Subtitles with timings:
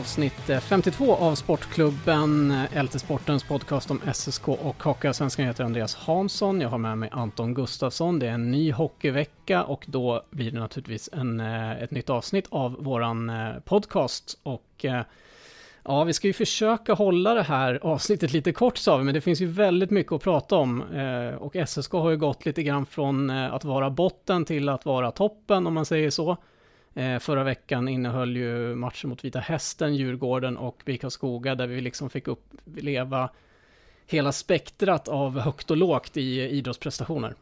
[0.00, 5.44] avsnitt eh, 52 av Sportklubben, eh, LT-sportens podcast om SSK och Hockeyallsvenskan.
[5.44, 8.18] Jag heter Andreas Hansson, jag har med mig Anton Gustafsson.
[8.18, 12.46] Det är en ny hockeyvecka och då blir det naturligtvis en, eh, ett nytt avsnitt
[12.50, 13.32] av våran
[13.64, 14.38] podcast.
[14.42, 14.84] Och
[15.84, 19.20] ja, vi ska ju försöka hålla det här avsnittet lite kort sa vi, men det
[19.20, 20.82] finns ju väldigt mycket att prata om.
[21.38, 25.66] Och SSK har ju gått lite grann från att vara botten till att vara toppen,
[25.66, 26.36] om man säger så.
[26.94, 31.80] Eh, förra veckan innehöll ju matchen mot Vita Hästen, Djurgården och BIK Skoga där vi
[31.80, 33.30] liksom fick uppleva
[34.06, 37.34] hela spektrat av högt och lågt i idrottsprestationer.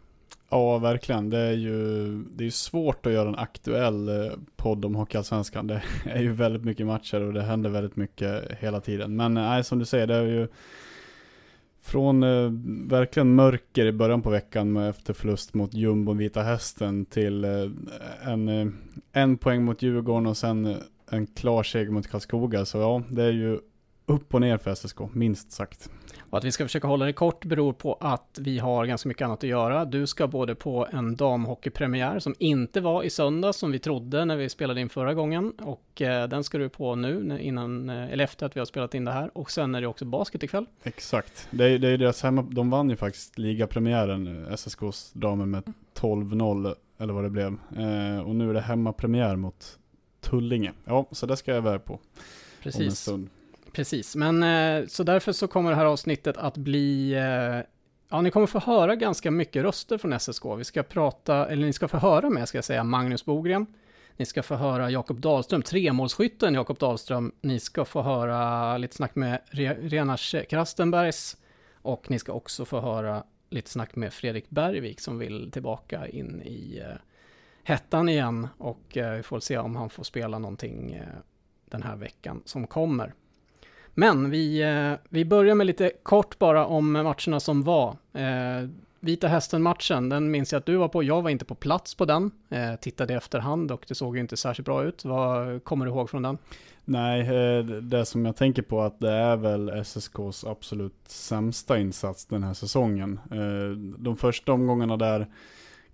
[0.51, 1.31] Ja, verkligen.
[1.31, 5.67] Det är ju det är svårt att göra en aktuell eh, podd om Hockeyallsvenskan.
[5.67, 9.17] Det är ju väldigt mycket matcher och det händer väldigt mycket hela tiden.
[9.17, 10.49] Men eh, nej, som du säger, det är ju
[11.89, 12.51] från eh,
[12.89, 17.51] verkligen mörker i början på veckan med efter förlust mot Jumbo Vita Hästen till eh,
[18.23, 18.67] en, eh,
[19.13, 20.77] en poäng mot Djurgården och sen
[21.11, 22.65] en klar seger mot Karlskoga.
[22.65, 23.61] Så ja, det är ju
[24.09, 25.91] upp och ner för SSK, minst sagt.
[26.31, 29.25] Och att vi ska försöka hålla det kort beror på att vi har ganska mycket
[29.25, 29.85] annat att göra.
[29.85, 34.37] Du ska både på en damhockeypremiär som inte var i söndag som vi trodde när
[34.37, 35.51] vi spelade in förra gången.
[35.51, 38.95] Och eh, den ska du på nu, innan, eh, eller efter att vi har spelat
[38.95, 39.31] in det här.
[39.35, 40.67] Och sen är det också basket ikväll.
[40.83, 41.49] Exakt.
[41.51, 46.75] Det är, det är deras hemma, de vann ju faktiskt ligapremiären, SSKs damer med 12-0,
[46.99, 47.59] eller vad det blev.
[47.77, 49.79] Eh, och nu är det hemmapremiär mot
[50.21, 50.73] Tullinge.
[50.85, 52.01] Ja, så det ska jag iväg på.
[52.63, 52.81] Precis.
[52.81, 53.29] Om en stund.
[53.79, 57.67] Precis, men eh, så därför så kommer det här avsnittet att bli eh,
[58.09, 60.45] Ja, ni kommer få höra ganska mycket röster från SSK.
[60.59, 63.67] Vi ska prata, eller ni ska få höra med, ska jag säga, Magnus Bogren.
[64.17, 67.33] Ni ska få höra Jakob Dahlström, tremålsskytten Jakob Dahlström.
[67.41, 69.41] Ni ska få höra lite snack med
[69.81, 71.37] Renars Krastenbergs.
[71.73, 76.43] Och ni ska också få höra lite snack med Fredrik Bergvik som vill tillbaka in
[76.43, 76.97] i uh,
[77.65, 78.49] hettan igen.
[78.59, 81.19] Och uh, vi får se om han får spela någonting uh,
[81.65, 83.15] den här veckan som kommer.
[83.99, 87.97] Men vi, eh, vi börjar med lite kort bara om matcherna som var.
[88.13, 88.69] Eh,
[89.01, 91.03] Vita Hästen-matchen, den minns jag att du var på.
[91.03, 92.31] Jag var inte på plats på den.
[92.49, 95.05] Eh, tittade i efterhand och det såg ju inte särskilt bra ut.
[95.05, 96.39] Vad kommer du ihåg från den?
[96.85, 102.27] Nej, eh, det som jag tänker på att det är väl SSKs absolut sämsta insats
[102.27, 103.21] den här säsongen.
[103.99, 105.27] De första omgångarna där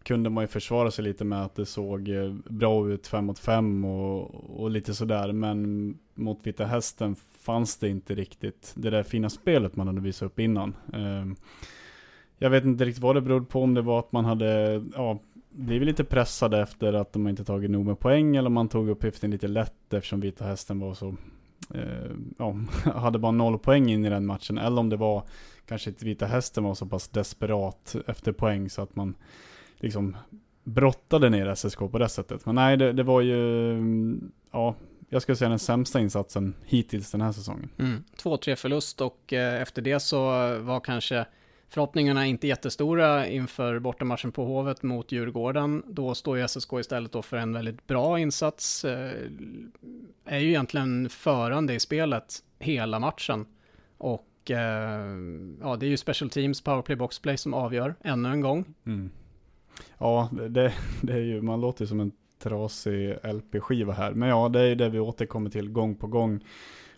[0.03, 2.09] kunde man ju försvara sig lite med att det såg
[2.45, 5.33] bra ut fem mot fem och, och lite sådär.
[5.33, 10.27] Men mot Vita Hästen fanns det inte riktigt det där fina spelet man hade visat
[10.27, 10.77] upp innan.
[10.93, 11.37] Ehm,
[12.39, 15.19] jag vet inte riktigt vad det berodde på, om det var att man hade ja,
[15.51, 18.89] blivit lite pressade efter att de inte tagit nog med poäng, eller om man tog
[18.89, 21.17] uppgiften lite lätt eftersom Vita Hästen var så,
[21.75, 22.57] ehm, ja,
[22.95, 25.23] hade bara noll poäng in i den matchen, eller om det var
[25.67, 29.15] kanske att Vita Hästen var så pass desperat efter poäng så att man
[29.77, 30.17] liksom
[30.65, 32.47] brottade ner SSK på det sättet.
[32.47, 34.21] Men nej, det, det var ju,
[34.53, 34.75] ja,
[35.15, 37.69] jag skulle säga den sämsta insatsen hittills den här säsongen.
[37.79, 38.05] Mm.
[38.17, 40.21] 2-3 förlust och eh, efter det så
[40.59, 41.27] var kanske
[41.69, 45.83] förhoppningarna inte jättestora inför bortamatchen på Hovet mot Djurgården.
[45.87, 48.85] Då står ju SSK istället då för en väldigt bra insats.
[48.85, 49.13] Eh,
[50.25, 53.47] är ju egentligen förande i spelet hela matchen.
[53.99, 55.17] Och eh,
[55.61, 58.65] ja, det är ju special teams, powerplay, boxplay som avgör ännu en gång.
[58.87, 59.11] Mm.
[59.99, 60.73] Ja, det,
[61.03, 62.13] det är ju, man låter som en
[62.45, 64.13] trasig LP-skiva här.
[64.13, 66.41] Men ja, det är ju det vi återkommer till gång på gång.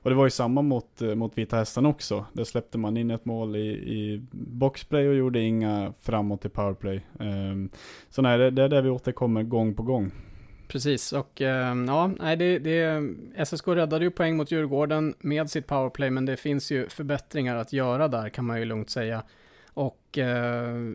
[0.02, 2.26] Och det var ju samma mot, eh, mot Vita Hästen också.
[2.32, 7.00] Där släppte man in ett mål i, i boxplay och gjorde inga framåt i powerplay.
[7.20, 7.70] Um,
[8.10, 10.10] så nej, det, det är det vi återkommer gång på gång.
[10.68, 13.02] Precis, och ehm, ja, nej, det, det,
[13.46, 17.72] SSK räddade ju poäng mot Djurgården med sitt powerplay, men det finns ju förbättringar att
[17.72, 19.22] göra där kan man ju lugnt säga.
[19.74, 20.94] Och uh,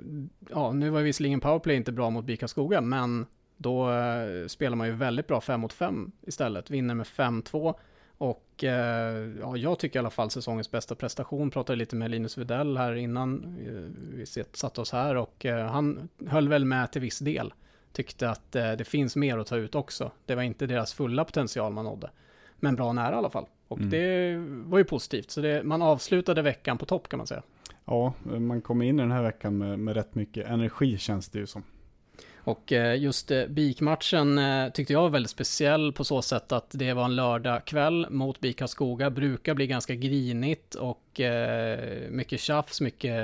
[0.50, 3.26] ja, nu var visserligen powerplay inte bra mot Bika Skoga, men
[3.62, 7.76] då eh, spelar man ju väldigt bra 5 mot 5 istället, vinner med 5-2
[8.18, 11.52] Och eh, ja, jag tycker i alla fall säsongens bästa prestation.
[11.52, 13.58] Pratade lite med Linus Widell här innan
[14.14, 17.54] vi satte oss här och han höll väl med till viss del.
[17.94, 20.12] Tyckte att det finns mer att ta ut också.
[20.26, 22.10] Det var inte deras fulla potential man nådde.
[22.56, 23.46] Men bra nära i alla fall.
[23.68, 23.90] Och mm.
[23.90, 24.36] det
[24.70, 25.32] var ju positivt.
[25.32, 27.44] Så det, man avslutade veckan på topp kan man säga.
[27.86, 31.40] Ja, man kommer in i den här veckan med, med rätt mycket energi känns det
[31.40, 31.64] ju som.
[32.44, 36.68] Och eh, just eh, BIK-matchen eh, tyckte jag var väldigt speciell på så sätt att
[36.70, 39.10] det var en lördagkväll mot BIK Karlskoga.
[39.10, 41.22] Brukar bli ganska grinigt och
[42.10, 43.16] mycket tjafs, mycket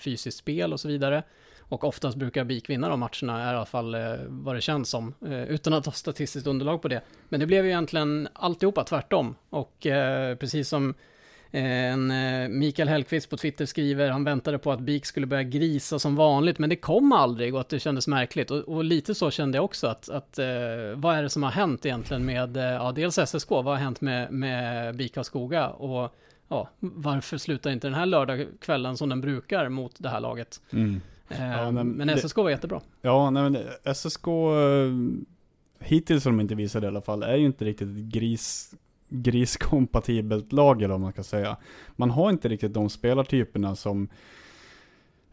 [0.00, 1.22] fysiskt spel och så vidare.
[1.60, 3.96] Och oftast brukar BIK vinna de matcherna, är i alla fall
[4.28, 5.14] vad det känns som,
[5.48, 7.00] utan att ha statistiskt underlag på det.
[7.28, 9.36] Men det blev ju egentligen alltihopa tvärtom.
[9.50, 9.76] Och
[10.38, 10.94] precis som
[11.52, 15.98] en eh, Mikael Hellqvist på Twitter skriver, han väntade på att BIK skulle börja grisa
[15.98, 18.50] som vanligt, men det kom aldrig och att det kändes märkligt.
[18.50, 20.46] Och, och lite så kände jag också att, att eh,
[20.94, 24.00] vad är det som har hänt egentligen med, eh, ja dels SSK, vad har hänt
[24.00, 26.14] med, med BIK Skoga och
[26.48, 30.60] ja, varför slutar inte den här lördagskvällen som den brukar mot det här laget?
[30.72, 31.00] Mm.
[31.28, 32.80] Eh, ja, men, men SSK var jättebra.
[33.02, 33.58] Ja, nej, men
[33.94, 34.26] SSK
[35.80, 38.74] hittills har de inte visat det i alla fall, är ju inte riktigt gris
[39.10, 41.56] griskompatibelt lag eller vad man ska säga.
[41.96, 44.08] Man har inte riktigt de spelartyperna som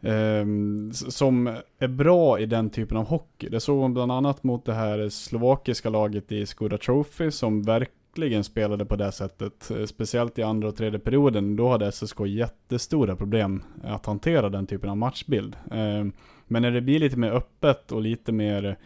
[0.00, 0.46] eh,
[0.92, 3.48] som är bra i den typen av hockey.
[3.48, 8.44] Det såg man bland annat mot det här slovakiska laget i Skoda Trophy som verkligen
[8.44, 9.70] spelade på det sättet.
[9.70, 11.56] Eh, speciellt i andra och tredje perioden.
[11.56, 15.56] Då hade SSK jättestora problem att hantera den typen av matchbild.
[15.70, 16.06] Eh,
[16.46, 18.76] men när det blir lite mer öppet och lite mer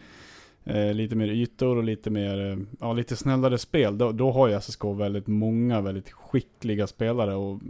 [0.65, 4.47] eh, lite mer ytor och lite mer, eh, ja lite snällare spel, då, då har
[4.47, 7.61] ju SSK väldigt många väldigt skickliga spelare och,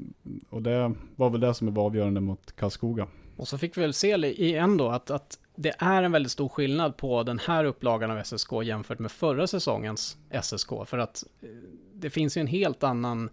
[0.50, 3.08] och det var väl det som var avgörande mot Karlskoga.
[3.36, 6.50] Och så fick vi väl se igen då att, att det är en väldigt stor
[6.50, 10.70] skillnad på den här upplagan av SSK jämfört med förra säsongens SSK.
[10.86, 11.50] För att eh,
[11.94, 13.30] det finns ju en helt annan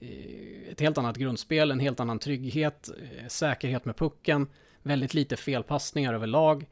[0.00, 2.90] eh, ett helt annat grundspel, en helt annan trygghet,
[3.28, 4.46] säkerhet med pucken,
[4.82, 6.66] väldigt lite felpassningar överlag.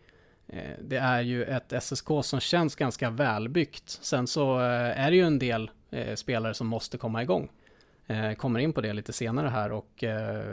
[0.49, 3.89] Eh, det är ju ett SSK som känns ganska välbyggt.
[3.89, 7.51] Sen så eh, är det ju en del eh, spelare som måste komma igång.
[8.37, 9.91] Kommer in på det lite senare här och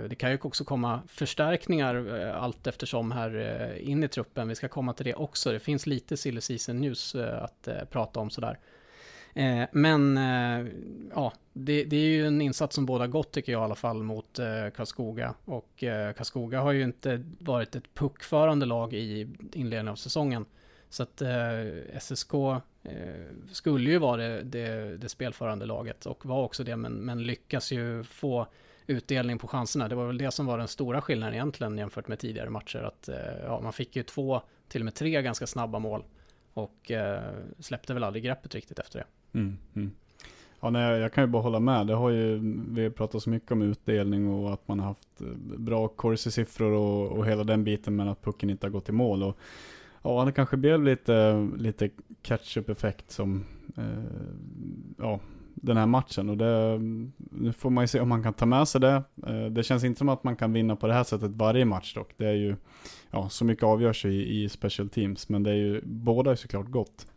[0.10, 1.96] det kan ju också komma förstärkningar
[2.36, 4.48] allt eftersom här in i truppen.
[4.48, 5.52] Vi ska komma till det också.
[5.52, 8.60] Det finns lite silly season news att prata om sådär.
[9.34, 10.72] Eh, men eh,
[11.16, 14.04] ja, det, det, är ju en insats som båda gott tycker jag i alla fall
[14.04, 15.34] mot eh, Karlskoga.
[15.46, 19.22] Och eh, Karlskoga har ju inte varit ett puckförande lag i
[19.54, 20.46] inledningen av säsongen.
[20.90, 22.92] Så att eh, SSK eh,
[23.52, 27.72] skulle ju vara det, det, det, spelförande laget och var också det, men, men lyckas
[27.72, 28.48] ju få
[28.88, 29.88] utdelning på chanserna.
[29.88, 32.80] Det var väl det som var den stora skillnaden egentligen jämfört med tidigare matcher.
[32.84, 36.04] Att eh, ja, man fick ju två, till och med tre ganska snabba mål
[36.54, 39.06] och eh, släppte väl aldrig greppet riktigt efter det.
[39.34, 39.92] Mm, mm.
[40.62, 41.88] Ja, nej, jag kan ju bara hålla med.
[41.88, 42.40] Det har ju,
[42.70, 46.72] vi har pratat så mycket om utdelning och att man har haft eh, bra corsi-siffror
[46.72, 49.24] och, och hela den biten, men att pucken inte har gått i mål.
[49.24, 49.38] Och,
[50.02, 51.90] ja, det kanske blev lite, lite
[52.22, 53.46] catch-up-effekt som,
[53.78, 54.04] eh,
[54.98, 55.20] ja,
[55.56, 56.30] den här matchen.
[56.30, 56.80] Och det,
[57.18, 59.04] nu får man ju se om man kan ta med sig det.
[59.28, 61.94] Eh, det känns inte som att man kan vinna på det här sättet varje match
[61.94, 62.14] dock.
[62.18, 62.56] Det är ju,
[63.12, 66.68] ja, så mycket avgörs i, i special teams, men det är ju, båda är såklart
[66.68, 67.08] gott.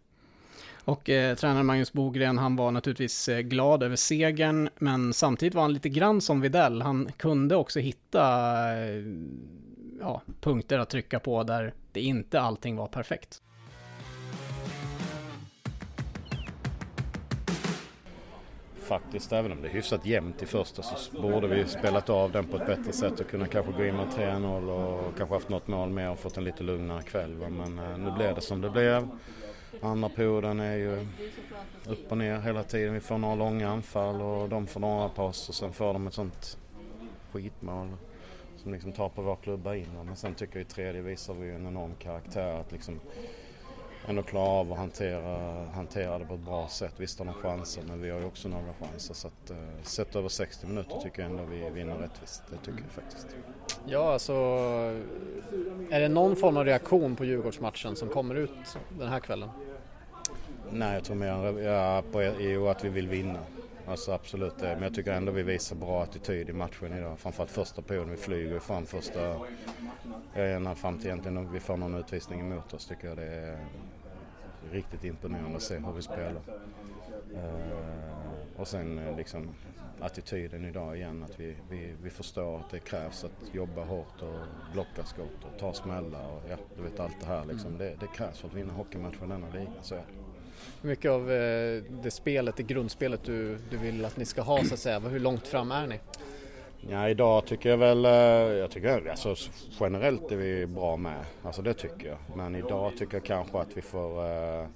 [0.85, 5.63] Och eh, tränaren Magnus Bogren, han var naturligtvis eh, glad över segern, men samtidigt var
[5.63, 6.83] han lite grann som Videll.
[6.83, 8.23] Han kunde också hitta
[8.77, 9.03] eh,
[10.01, 13.43] ja, punkter att trycka på där det inte allting var perfekt.
[18.77, 22.45] Faktiskt, även om det är hyfsat jämnt i första så borde vi spelat av den
[22.45, 25.69] på ett bättre sätt och kunna kanske gå in med 3-0 och kanske haft något
[25.69, 27.31] mål mer och fått en lite lugnare kväll.
[27.31, 29.09] Men eh, nu blev det som det blev.
[29.83, 31.07] Andra perioden är ju
[31.87, 32.95] upp och ner hela tiden.
[32.95, 36.15] Vi får några långa anfall och de får några pass och sen får de ett
[36.15, 36.59] sånt
[37.33, 37.89] skitmål
[38.57, 39.89] som liksom tar på vår klubba in.
[40.05, 43.01] Men sen tycker jag i tredje visar vi en enorm karaktär att liksom
[44.09, 46.95] ändå klara av att hantera, hantera det på ett bra sätt.
[46.97, 49.15] Visst har de chanser men vi har ju också några chanser.
[49.15, 52.43] Så att, eh, sett över 60 minuter tycker jag ändå vi vinner rättvist.
[52.51, 53.27] Det tycker jag faktiskt.
[53.87, 54.33] Ja, alltså
[55.91, 59.51] är det någon form av reaktion på Djurgårdsmatchen som kommer ut den här kvällen?
[60.71, 63.41] Nej, jag tror mer ja, på EU att vi vill vinna.
[63.87, 64.75] Alltså absolut det.
[64.75, 67.19] Men jag tycker ändå vi visar bra attityd i matchen idag.
[67.19, 68.11] Framförallt första perioden.
[68.11, 69.37] Vi flyger fram första...
[70.35, 73.59] Ända fram till egentligen vi får någon utvisning emot oss tycker jag det är
[74.73, 76.43] riktigt imponerande att se hur vi spelar.
[77.33, 78.15] Uh,
[78.57, 79.55] och sen eh, liksom
[80.01, 84.73] attityden idag igen att vi, vi, vi förstår att det krävs att jobba hårt och
[84.73, 87.79] blocka skott och ta smällar och ja, du vet allt det här liksom.
[87.79, 90.05] Det, det krävs för att vinna hockeymatcher i denna ligan, så är det.
[90.83, 94.65] Hur mycket av eh, det spelet, det grundspelet du, du vill att ni ska ha
[94.65, 96.01] så att säga, hur långt fram är ni?
[96.91, 98.11] Ja, idag tycker jag väl, eh,
[98.59, 99.35] jag tycker alltså
[99.81, 101.25] generellt är vi bra med.
[101.43, 102.19] Alltså det tycker jag.
[102.37, 104.67] Men idag tycker jag kanske att vi får, eh,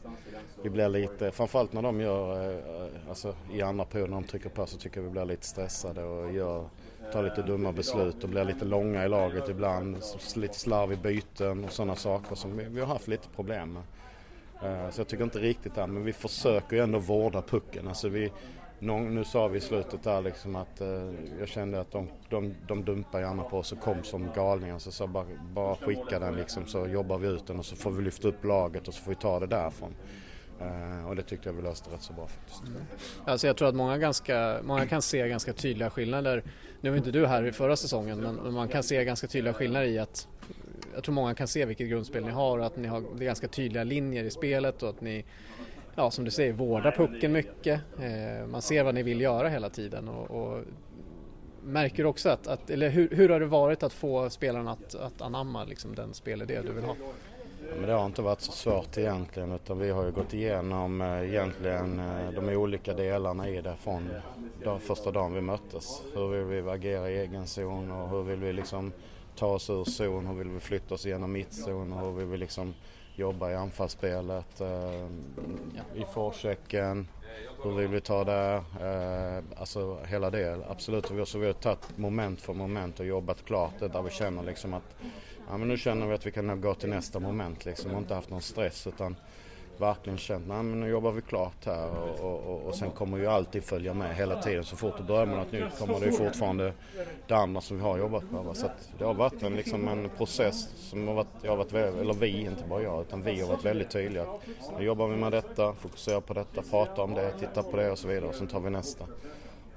[0.62, 4.48] vi blir lite, framförallt när de gör, eh, alltså i andra perioden när de trycker
[4.48, 6.64] på så tycker jag vi blir lite stressade och gör,
[7.12, 9.96] tar lite dumma beslut och blir lite långa i laget ibland.
[10.36, 13.82] Lite slarv i byten och sådana saker som vi, vi har haft lite problem med.
[14.62, 17.88] Eh, så jag tycker inte riktigt det, men vi försöker ju ändå vårda pucken.
[17.88, 18.32] Alltså vi,
[18.78, 22.54] någon, nu sa vi i slutet där liksom att eh, jag kände att de, de,
[22.68, 24.78] de dumpar gärna på oss och kom som galningar.
[24.78, 27.90] Så sa bara, bara skicka den liksom så jobbar vi ut den och så får
[27.90, 29.94] vi lyfta upp laget och så får vi ta det därifrån.
[30.60, 32.62] Eh, och det tyckte jag vi löste rätt så bra faktiskt.
[32.62, 32.82] Mm.
[33.24, 36.42] Alltså jag tror att många, ganska, många kan se ganska tydliga skillnader.
[36.80, 39.86] Nu var inte du här i förra säsongen men man kan se ganska tydliga skillnader
[39.86, 40.28] i att
[40.94, 43.84] jag tror många kan se vilket grundspel ni har och att ni har ganska tydliga
[43.84, 45.24] linjer i spelet och att ni
[45.98, 47.80] ja, som du säger, vårdar pucken mycket.
[48.00, 50.64] Eh, man ser vad ni vill göra hela tiden och, och
[51.62, 55.22] märker också att, att eller hur, hur, har det varit att få spelarna att, att
[55.22, 56.96] anamma liksom, den spelidé du vill ha?
[57.78, 61.28] Men det har inte varit så svårt egentligen utan vi har ju gått igenom eh,
[61.28, 64.08] egentligen eh, de olika delarna i det från
[64.64, 66.02] dag, första dagen vi möttes.
[66.14, 68.92] Hur vill vi agera i egen zon och hur vill vi liksom
[69.36, 72.36] ta oss ur zon, hur vill vi flytta oss genom mittzon och hur vill vi
[72.36, 72.74] liksom
[73.18, 75.06] jobba i anfallsspelet, eh,
[75.94, 77.08] i forechecken,
[77.62, 78.62] hur vill vi ta det?
[78.80, 81.28] Eh, alltså hela det, absolut.
[81.28, 84.74] Så vi har tagit moment för moment och jobbat klart det där vi känner liksom
[84.74, 84.96] att
[85.48, 88.14] ja, men nu känner vi att vi kan gå till nästa moment liksom och inte
[88.14, 89.16] haft någon stress utan
[89.80, 93.26] verkligen känt att nu jobbar vi klart här och, och, och, och sen kommer ju
[93.26, 94.64] alltid följa med hela tiden.
[94.64, 96.72] Så fort det börjar med något nytt kommer det ju fortfarande
[97.26, 98.56] det andra som vi har jobbat med.
[98.56, 102.14] Så det har varit en, liksom en process som har varit, jag har varit, eller
[102.14, 104.26] vi, inte bara jag, utan vi har varit väldigt tydliga.
[104.78, 107.98] Nu jobbar vi med detta, fokuserar på detta, pratar om det, tittar på det och
[107.98, 109.04] så vidare och sen tar vi nästa.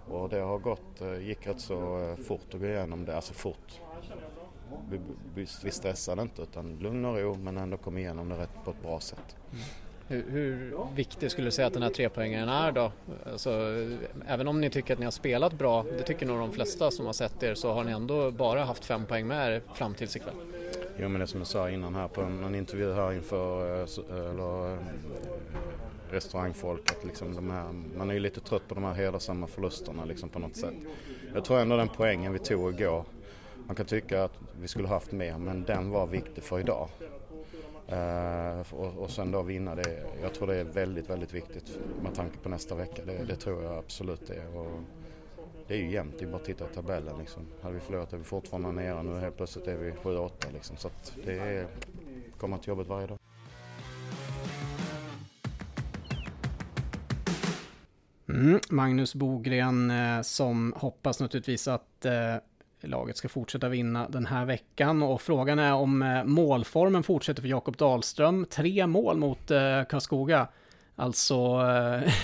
[0.07, 3.33] Och det har gått, eh, gick rätt så eh, fort att gå igenom det, alltså
[3.33, 3.81] fort.
[4.89, 4.99] Vi,
[5.35, 8.71] vi, vi stressade inte utan lugn och ro men ändå kom igenom det rätt på
[8.71, 9.35] ett bra sätt.
[10.11, 12.91] Hur, hur viktig skulle du säga att den här trepoängaren är då?
[13.31, 13.49] Alltså,
[14.27, 17.05] även om ni tycker att ni har spelat bra, det tycker nog de flesta som
[17.05, 20.15] har sett er, så har ni ändå bara haft fem poäng med er fram tills
[20.15, 20.33] ikväll.
[20.97, 24.29] Jo men det som jag sa innan här på en, en intervju här inför eh,
[24.29, 24.79] eller, eh,
[26.09, 30.05] restaurangfolk att liksom de här, man är ju lite trött på de här hedersamma förlusterna
[30.05, 30.75] liksom på något sätt.
[31.33, 33.05] Jag tror ändå den poängen vi tog igår,
[33.67, 36.89] man kan tycka att vi skulle haft mer men den var viktig för idag.
[37.91, 42.15] Uh, och, och sen då vinna det, jag tror det är väldigt, väldigt viktigt med
[42.15, 43.01] tanke på nästa vecka.
[43.05, 44.57] Det, det tror jag absolut det är.
[44.57, 44.81] Och
[45.67, 47.47] det är ju jämnt, det är bara att titta i tabellen liksom.
[47.61, 50.77] Hade vi förlorat är vi fortfarande nere, nu helt plötsligt är vi 7-8 liksom.
[50.77, 51.67] Så att det är,
[52.37, 53.17] komma till jobbet varje dag.
[58.29, 62.35] Mm, Magnus Bogren eh, som hoppas naturligtvis att eh,
[62.87, 67.49] laget ska fortsätta vinna den här veckan och frågan är om eh, målformen fortsätter för
[67.49, 68.45] Jakob Dahlström.
[68.49, 70.47] Tre mål mot eh, Karlskoga.
[70.95, 71.35] Alltså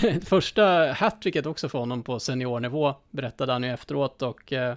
[0.02, 4.74] eh, första hattricket också för honom på seniornivå berättade han ju efteråt och eh,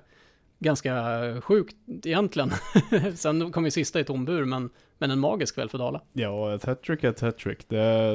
[0.60, 2.52] ganska sjukt egentligen.
[3.16, 6.02] Sen kom ju sista i tom bur men, men en magisk kväll för Dala.
[6.14, 7.66] Ja, ett hattrick är ett hattrick,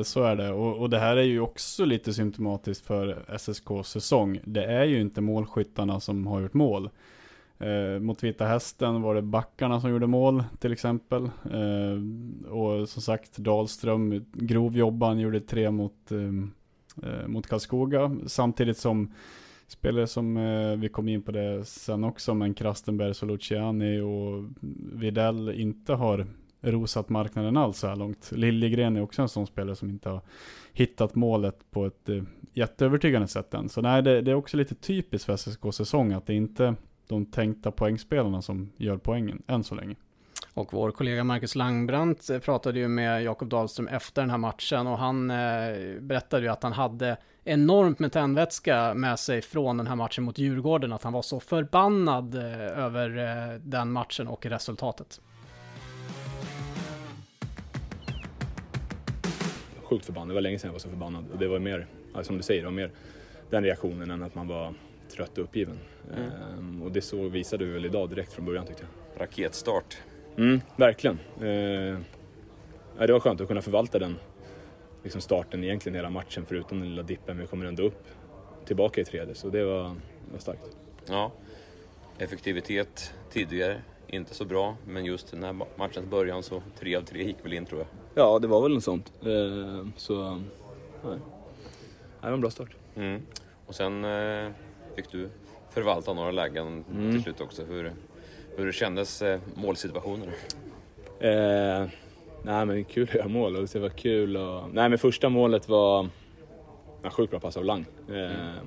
[0.05, 0.51] så är det.
[0.53, 4.41] Och, och, det här är ju också lite symptomatiskt för SSKs säsong.
[4.45, 6.91] Det är ju inte målskyttarna som har gjort mål.
[7.59, 11.25] Eh, mot Vita Hästen var det backarna som gjorde mål till exempel.
[11.25, 18.17] Eh, och som sagt Dahlström, grovjobban, gjorde tre mot, eh, eh mot Karlskoga.
[18.27, 19.13] Samtidigt som
[19.67, 24.45] spelare som eh, vi kom in på det sen också, men Krastenberg, Luciani och
[24.93, 26.27] Videll inte har
[26.61, 28.33] rosat marknaden alls så här långt.
[28.35, 30.21] Liljegren är också en sån spelare som inte har
[30.73, 32.23] hittat målet på ett eh,
[32.53, 33.69] jätteövertygande sätt än.
[33.69, 36.75] Så nej, det, det är också lite typiskt för SSK-säsong att det inte
[37.09, 39.97] de tänkta poängspelarna som gör poängen än så länge.
[40.57, 44.87] Och vår kollega Marcus Langbrandt eh, pratade ju med Jakob Dahlström efter den här matchen
[44.87, 45.37] och han eh,
[46.01, 50.39] berättade ju att han hade enormt med tändvätska med sig från den här matchen mot
[50.39, 55.21] Djurgården, att han var så förbannad eh, över den matchen och resultatet.
[59.83, 61.87] Sjukt förbannad, det var länge sedan jag var så förbannad och det var mer,
[62.23, 62.91] som du säger, det var mer
[63.51, 64.75] den reaktionen än att man var
[65.17, 65.79] trött och uppgiven.
[66.13, 66.31] Mm.
[66.31, 69.23] Ehm, och det så visade vi väl idag direkt från början tyckte jag.
[69.23, 69.99] Raketstart.
[70.37, 71.19] Mm, verkligen.
[71.43, 72.05] Ehm,
[72.99, 74.17] det var skönt att kunna förvalta den
[75.03, 77.39] liksom starten egentligen hela matchen förutom den lilla dippen.
[77.39, 78.05] Vi kommer ändå upp
[78.65, 80.77] tillbaka i tredje så det var, det var starkt.
[81.09, 81.33] Ja,
[82.19, 87.23] effektivitet tidigare inte så bra, men just den här matchens början så tre av tre
[87.25, 87.89] gick väl in tror jag.
[88.25, 89.13] Ja, det var väl något sånt.
[89.23, 90.43] Ehm, så
[91.05, 91.19] nej.
[92.21, 92.77] det var en bra start.
[92.95, 93.23] Mm.
[93.67, 94.51] Och sen eh,
[94.97, 95.29] fick du
[95.71, 97.13] förvalta några lägen mm.
[97.13, 97.65] till slut också.
[97.65, 97.93] Hur,
[98.57, 100.29] hur kändes eh, målsituationen?
[101.21, 101.89] Eh,
[102.43, 104.63] nej men kul att göra mål och det var kul och...
[104.73, 106.09] Nej men första målet var
[107.03, 107.87] en sjukt bra pass av Lang.
[108.09, 108.67] Eh, mm.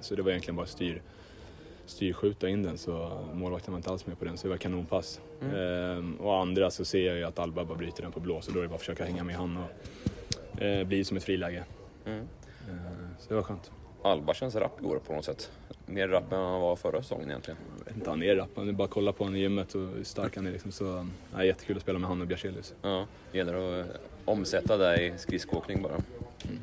[0.00, 1.02] Så det var egentligen bara styr,
[1.86, 5.20] styrskjuta in den så målvakten var inte alls med på den så det var kanonpass.
[5.40, 6.16] Mm.
[6.16, 8.50] Eh, och andra så ser jag ju att Alba bara bryter den på blå så
[8.50, 11.64] då är det bara att försöka hänga med han och eh, bli som ett friläge.
[12.04, 12.20] Mm.
[12.68, 12.74] Eh,
[13.18, 13.70] så det var skönt.
[14.02, 15.50] Alba känns rapp i år på något sätt.
[15.86, 17.58] Mer rapp än han var förra säsongen egentligen.
[17.78, 18.50] Jag vet inte, han är rapp.
[18.54, 20.52] Det är bara att kolla på honom i gymmet och hur stark han är.
[20.52, 20.72] Liksom.
[20.72, 22.74] Så, ja, jättekul att spela med honom och Bjärselius.
[22.82, 23.86] Ja, det gäller att
[24.24, 25.92] omsätta det i skridskoåkning bara.
[25.94, 26.58] Mm.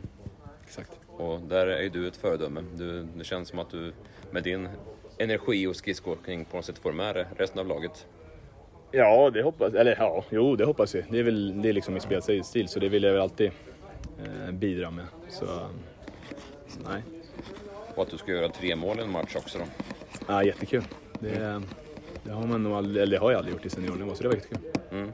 [0.65, 0.91] Exakt.
[1.17, 2.63] Och där är ju du ett föredöme.
[2.75, 3.93] Du, det känns som att du
[4.31, 4.69] med din
[5.17, 8.07] energi och skridskoåkning på något sätt får med resten av laget.
[8.91, 11.03] Ja, det hoppas Eller ja, jo, det hoppas jag.
[11.09, 13.51] Det är väl det är liksom min spelstil, så det vill jag väl alltid
[14.19, 15.05] eh, bidra med.
[15.29, 15.45] Så,
[16.67, 17.01] så nej,
[17.95, 19.65] och att du ska göra tre mål i en match också då?
[20.27, 20.83] Ja, jättekul.
[21.19, 21.61] Det,
[22.23, 24.29] det har man nog aldrig, eller det har jag aldrig gjort i seniornivå, så det
[24.29, 24.59] var jättekul.
[24.91, 25.11] Mm.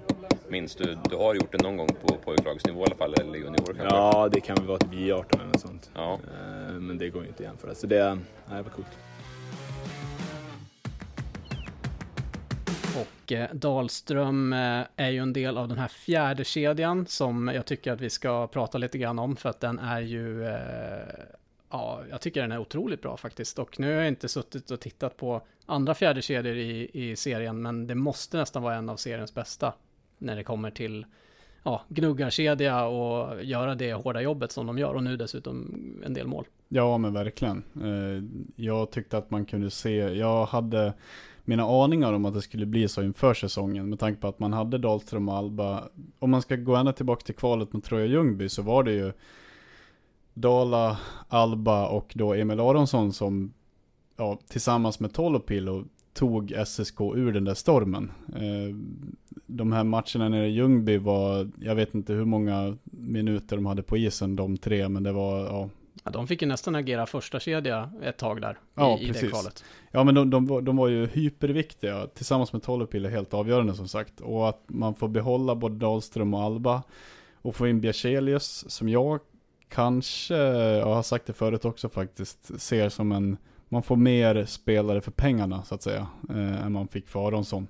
[0.50, 3.66] Minns du, du har gjort det någon gång på pojklagsnivå i alla fall, eller junior
[3.66, 3.84] kanske?
[3.84, 5.92] Ja, det kan väl vara typ J18 eller något sånt.
[5.94, 6.14] Ja.
[6.14, 8.88] Eh, men det går ju inte att jämföra, så det, nej, det var coolt.
[13.02, 17.66] Och eh, Dahlström eh, är ju en del av den här fjärde kedjan som jag
[17.66, 20.46] tycker att vi ska prata lite grann om för att den är ju
[21.72, 23.60] Ja, jag tycker den är otroligt bra faktiskt.
[23.60, 27.88] Och nu har jag inte suttit och tittat på andra fjärdekedjor i, i serien, men
[27.88, 29.74] det måste nästan vara en av seriens bästa
[30.18, 31.06] när det kommer till
[31.63, 35.75] ja, gnuggarkedja och göra det hårda jobbet som de gör och nu dessutom
[36.06, 36.46] en del mål.
[36.70, 37.63] Ja, men verkligen.
[37.75, 38.24] Eh,
[38.66, 40.94] jag tyckte att man kunde se, jag hade
[41.46, 44.54] mina aningar om att det skulle bli så inför säsongen med tanke på att man
[44.54, 45.84] hade Dahlström och Alba.
[46.20, 49.13] Om man ska gå ända tillbaka till kvalet mot Troja Ljungby så var det ju
[50.34, 50.98] Dala,
[51.28, 53.54] Alba och då Emil Aronsson som
[54.18, 58.12] ja, tillsammans med Tolopilo tog SSK ur den där stormen.
[58.36, 58.76] Eh,
[59.48, 63.84] de här matcherna nere i Ljungby var, jag vet inte hur många minuter de hade
[63.84, 65.70] på isen de tre, men det var, ja.
[66.03, 69.27] ja de fick ju nästan agera första kedja ett tag där ja, i, i det
[69.27, 69.64] kvalet.
[69.92, 74.22] Ja, men de, de, de var ju hyperviktiga, tillsammans med Tolopilo helt avgörande som sagt.
[74.22, 76.84] Och att man får behålla både Dahlström och Alba
[77.42, 79.20] och få in Bjärselius, som jag
[79.72, 83.38] kanske, jag har sagt det förut också faktiskt, ser som en,
[83.70, 87.68] man får mer spelare för pengarna så att säga, eh, än man fick för Aronsson.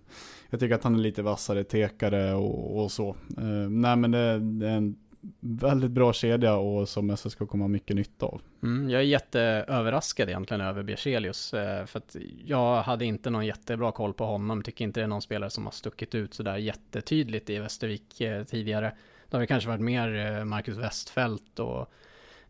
[0.49, 3.09] Jag tycker att han är lite vassare tekare och, och så.
[3.37, 4.95] Eh, nej men det, det, är en
[5.39, 8.41] väldigt bra kedja och som SSK kommer ha mycket nytta av.
[8.63, 13.91] Mm, jag är jätteöverraskad egentligen över Bierselius, eh, för att jag hade inte någon jättebra
[13.91, 17.49] koll på honom, tycker inte det är någon spelare som har stuckit ut sådär jättetydligt
[17.49, 18.93] i Västervik eh, tidigare.
[19.31, 21.91] Det har kanske varit mer eh, Marcus Westfält och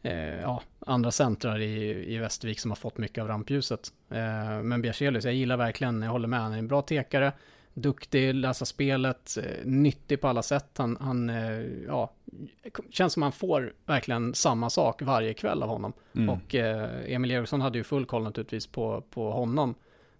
[0.01, 3.93] eh, ja, andra centrar i, i Västervik som har fått mycket av rampljuset.
[4.09, 7.31] Eh, men Bjärselius, jag gillar verkligen, jag håller med, han är en bra tekare,
[7.73, 10.69] duktig, läsa spelet, eh, nyttig på alla sätt.
[10.77, 12.11] Han, han eh, ja,
[12.89, 15.93] känns som han får verkligen samma sak varje kväll av honom.
[16.15, 16.29] Mm.
[16.29, 19.75] Och eh, Emil Eriksson hade ju full koll naturligtvis på, på honom.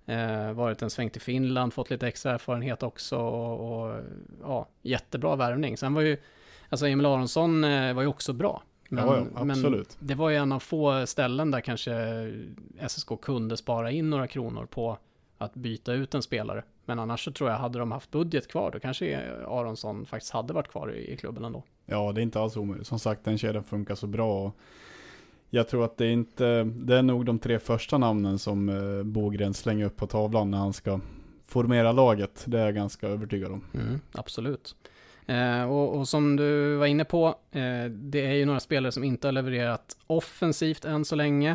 [0.06, 4.02] Eh, varit en sväng till Finland, fått lite extra erfarenhet också och, och
[4.41, 5.78] ja, jättebra värvning.
[5.78, 6.17] Sen var ju
[6.72, 8.64] Alltså Emil Aronsson eh, var ju också bra.
[8.90, 9.44] Men, ja, ja.
[9.44, 11.94] Men det var ju en av få ställen där kanske
[12.88, 14.98] SSK kunde spara in några kronor på
[15.38, 16.64] att byta ut en spelare.
[16.86, 20.54] Men annars så tror jag, hade de haft budget kvar, då kanske Aronsson faktiskt hade
[20.54, 21.64] varit kvar i, i klubben ändå.
[21.86, 22.88] Ja, det är inte alls omöjligt.
[22.88, 24.52] Som sagt, den kedjan funkar så bra.
[25.50, 29.04] Jag tror att det är inte, det är nog de tre första namnen som eh,
[29.04, 31.00] Bogren slänger upp på tavlan när han ska
[31.48, 32.44] formera laget.
[32.48, 33.64] Det är jag ganska övertygad om.
[33.74, 34.76] Mm, absolut.
[35.26, 39.04] Eh, och, och, som du var inne på, eh, det är ju några spelare som
[39.04, 41.52] inte har levererat offensivt än så länge.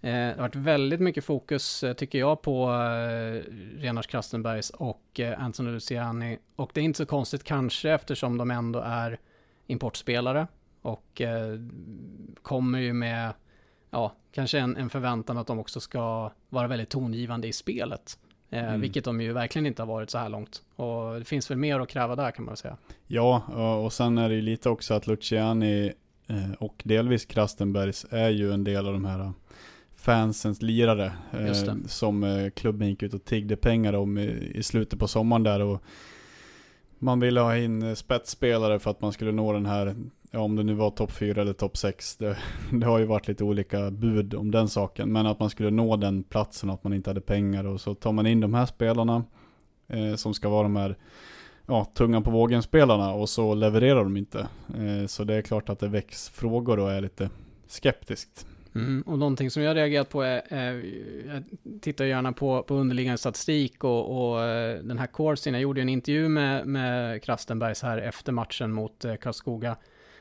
[0.00, 3.42] Eh, det har varit väldigt mycket fokus, eh, tycker jag, på eh,
[3.80, 6.38] Renars Krastenbergs och eh, Anthony Luciani.
[6.56, 9.18] Och det är inte så konstigt kanske eftersom de ändå är
[9.66, 10.46] importspelare
[10.82, 11.58] och eh,
[12.42, 13.32] kommer ju med,
[13.90, 18.18] ja, kanske en, en förväntan att de också ska vara väldigt tongivande i spelet.
[18.50, 18.80] Eh, mm.
[18.80, 20.62] Vilket de ju verkligen inte har varit så här långt.
[20.76, 22.76] Och det finns väl mer att kräva där kan man säga.
[23.06, 23.42] Ja,
[23.84, 25.92] och sen är det ju lite också att Luciani
[26.26, 29.32] eh, och delvis Krastenbergs är ju en del av de här
[29.96, 31.12] fansens lirare.
[31.32, 35.60] Eh, som klubben gick ut och tiggde pengar om i slutet på sommaren där.
[35.60, 35.82] Och
[36.98, 39.96] man ville ha in spetsspelare för att man skulle nå den här
[40.30, 42.38] ja, om det nu var topp 4 eller topp 6, det,
[42.72, 45.12] det, har ju varit lite olika bud om den saken.
[45.12, 47.94] Men att man skulle nå den platsen och att man inte hade pengar och så
[47.94, 49.24] tar man in de här spelarna
[49.88, 50.96] eh, som ska vara de här
[51.66, 54.48] ja, tunga på vågen spelarna och så levererar de inte.
[54.68, 57.30] Eh, så det är klart att det väcks frågor och är lite
[57.68, 58.46] skeptiskt.
[58.74, 60.84] Mm, och någonting som jag reagerat på är, är
[61.26, 61.42] jag
[61.80, 65.82] tittar gärna på, på underliggande statistik och, och eh, den här Corsin, jag gjorde ju
[65.82, 69.76] en intervju med, med Krastenbergs här efter matchen mot eh, Karlskoga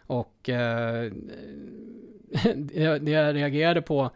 [0.10, 1.12] och eh,
[3.00, 4.12] det jag reagerade på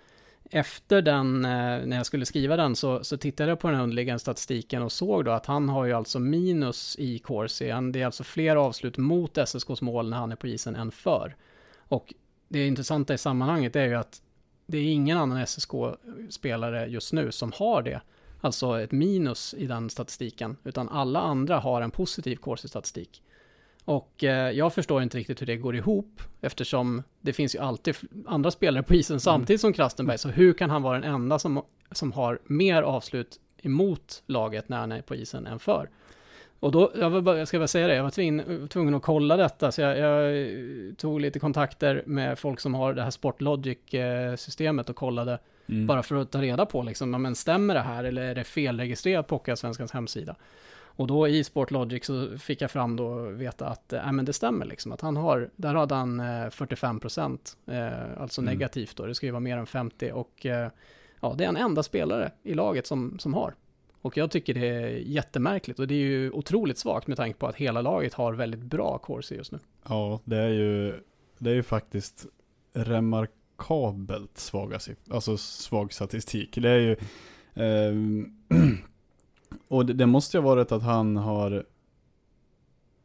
[0.50, 4.20] efter den, eh, när jag skulle skriva den, så, så tittade jag på den underliggande
[4.20, 7.66] statistiken och såg då att han har ju alltså minus i Corsi.
[7.66, 11.36] Det är alltså fler avslut mot SSKs mål när han är på isen än för.
[11.78, 12.14] Och
[12.48, 14.22] det intressanta i sammanhanget är ju att
[14.66, 18.02] det är ingen annan SSK-spelare just nu som har det.
[18.42, 23.22] Alltså ett minus i den statistiken, utan alla andra har en positiv Corsi-statistik.
[23.86, 27.96] Och eh, jag förstår inte riktigt hur det går ihop eftersom det finns ju alltid
[28.28, 29.20] andra spelare på isen mm.
[29.20, 30.18] samtidigt som Krastenberg.
[30.18, 34.78] Så hur kan han vara den enda som, som har mer avslut emot laget när
[34.78, 35.90] han är på isen än för?
[36.60, 39.38] Och då, jag, bara, jag ska bara säga det, jag var tvungen, tvungen att kolla
[39.38, 40.48] detta, så jag, jag,
[40.98, 45.88] tog lite kontakter med folk som har det här Sportlogic-systemet och kollade, mm.
[45.88, 49.28] bara för att ta reda på liksom, men stämmer det här eller är det felregistrerat
[49.28, 50.36] på Svenskans hemsida?
[50.96, 54.66] Och då i Sportlogic så fick jag fram då veta att äh, men det stämmer
[54.66, 58.54] liksom att han har, där hade han eh, 45 procent, eh, alltså mm.
[58.54, 60.70] negativt då, det ska ju vara mer än 50 och eh,
[61.20, 63.54] ja, det är en enda spelare i laget som, som har.
[64.02, 67.48] Och jag tycker det är jättemärkligt och det är ju otroligt svagt med tanke på
[67.48, 69.60] att hela laget har väldigt bra corsi just nu.
[69.90, 71.00] Ja, det är ju,
[71.38, 72.26] det är ju faktiskt
[72.74, 74.80] remarkabelt svaga,
[75.10, 76.56] alltså svag statistik.
[76.56, 76.92] Det är ju,
[77.54, 77.94] eh,
[79.74, 81.66] Och det, det måste ju ha varit att han har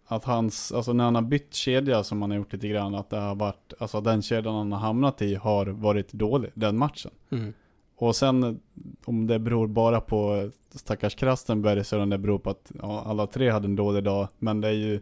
[0.07, 3.11] att hans, alltså när han har bytt kedja som han har gjort lite grann, att
[3.11, 7.11] det har varit, alltså den kedjan han har hamnat i har varit dålig, den matchen.
[7.31, 7.53] Mm.
[7.97, 8.61] Och sen
[9.05, 13.27] om det beror bara på stackars Krastenberg så om det beror på att ja, alla
[13.27, 14.29] tre hade en dålig dag.
[14.39, 15.01] Men det är ju,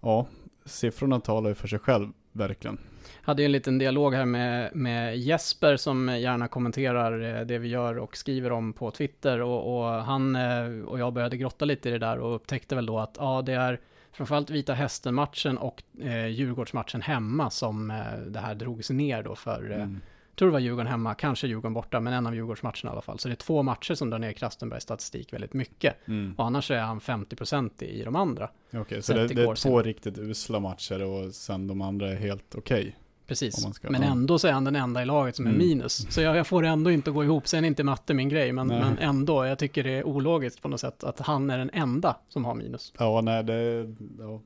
[0.00, 0.26] ja,
[0.64, 2.78] siffrorna talar ju för sig själv, verkligen
[3.22, 7.68] hade ju en liten dialog här med, med Jesper som gärna kommenterar eh, det vi
[7.68, 9.40] gör och skriver om på Twitter.
[9.40, 12.86] Och, och han eh, och jag började grotta lite i det där och upptäckte väl
[12.86, 13.80] då att ja, det är
[14.12, 19.70] framförallt Vita Hästen-matchen och eh, Djurgårdsmatchen hemma som eh, det här drogs ner då för
[19.70, 20.00] eh, mm
[20.36, 23.18] tror det var Djurgården hemma, kanske Djurgården borta, men en av Djurgårdsmatcherna i alla fall.
[23.18, 26.08] Så det är två matcher som drar ner Krastenbergs statistik väldigt mycket.
[26.08, 26.34] Mm.
[26.38, 28.50] Och annars är han 50% i de andra.
[28.68, 32.16] Okej, okay, så det, det, är två riktigt usla matcher och sen de andra är
[32.16, 32.80] helt okej?
[32.80, 32.92] Okay.
[33.26, 35.66] Precis, ska, men ändå så är han den enda i laget som är mm.
[35.66, 36.12] minus.
[36.14, 37.48] Så jag, jag får ändå inte gå ihop.
[37.48, 39.44] Sen är inte matte min grej, men, men, ändå.
[39.46, 42.54] Jag tycker det är ologiskt på något sätt att han är den enda som har
[42.54, 42.92] minus.
[42.98, 43.94] Ja, nej, det...
[44.18, 44.40] Ja.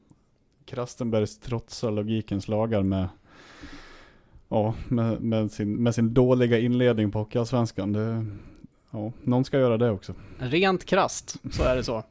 [0.65, 3.09] Krastenbergs trotsar logikens lagar med
[4.49, 7.93] ja, med, med, sin, med sin dåliga inledning på Hockeyallsvenskan.
[7.93, 8.27] Det,
[8.91, 10.15] ja, någon ska göra det också.
[10.39, 12.03] Rent krast så är det så.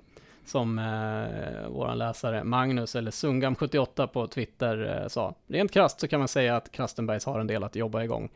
[0.45, 5.35] Som eh, våran läsare Magnus, eller Sungam78 på Twitter eh, sa.
[5.47, 8.29] Rent krast så kan man säga att Krastenbergs har en del att jobba igång.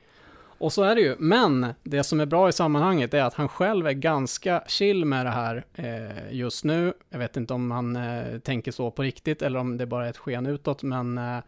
[0.60, 3.48] Och så är det ju, men det som är bra i sammanhanget är att han
[3.48, 6.94] själv är ganska chill med det här eh, just nu.
[7.10, 10.10] Jag vet inte om han eh, tänker så på riktigt eller om det bara är
[10.10, 11.40] ett sken utåt, men eh,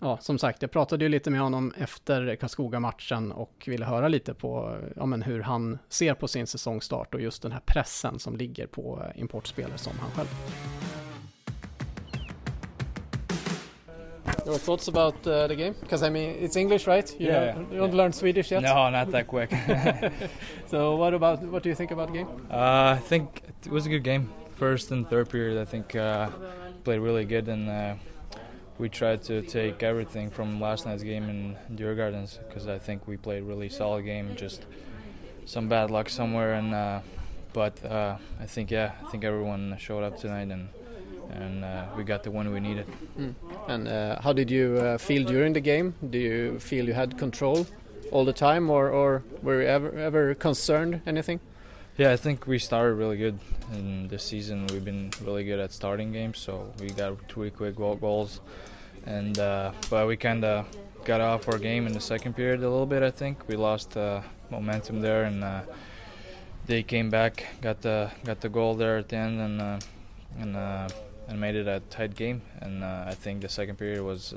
[0.00, 4.34] ja, som sagt, jag pratade ju lite med honom efter Karlskoga-matchen och ville höra lite
[4.34, 8.36] på ja, men hur han ser på sin säsongstart och just den här pressen som
[8.36, 10.28] ligger på importspelare som han själv.
[14.46, 15.74] Your thoughts about uh, the game?
[15.80, 17.10] Because I mean, it's English, right?
[17.18, 17.96] You, yeah, don't, you don't yeah.
[17.96, 18.62] learn Swedish yet.
[18.62, 19.50] No, not that quick.
[20.66, 22.28] so, what about what do you think about the game?
[22.50, 24.30] Uh, I think it was a good game.
[24.56, 26.28] First and third period, I think uh,
[26.84, 27.94] played really good, and uh,
[28.78, 33.06] we tried to take everything from last night's game in Deer Gardens because I think
[33.06, 34.34] we played really solid game.
[34.36, 34.66] Just
[35.46, 37.00] some bad luck somewhere, and uh,
[37.52, 40.68] but uh, I think yeah, I think everyone showed up tonight and
[41.30, 42.86] and uh, we got the one we needed.
[43.18, 43.34] Mm.
[43.68, 45.94] And uh, how did you uh, feel during the game?
[46.10, 47.66] Do you feel you had control
[48.10, 51.40] all the time, or or were you ever ever concerned anything?
[51.96, 53.38] Yeah, I think we started really good
[53.72, 54.66] in this season.
[54.66, 58.40] We've been really good at starting games, so we got three quick goals,
[59.06, 60.66] and uh, but we kind of
[61.04, 63.04] got off our game in the second period a little bit.
[63.04, 65.60] I think we lost uh, momentum there, and uh,
[66.66, 69.78] they came back, got the got the goal there at the end, and uh,
[70.40, 70.88] and uh,
[71.28, 72.42] and made it a tight game.
[72.60, 74.34] And uh, I think the second period was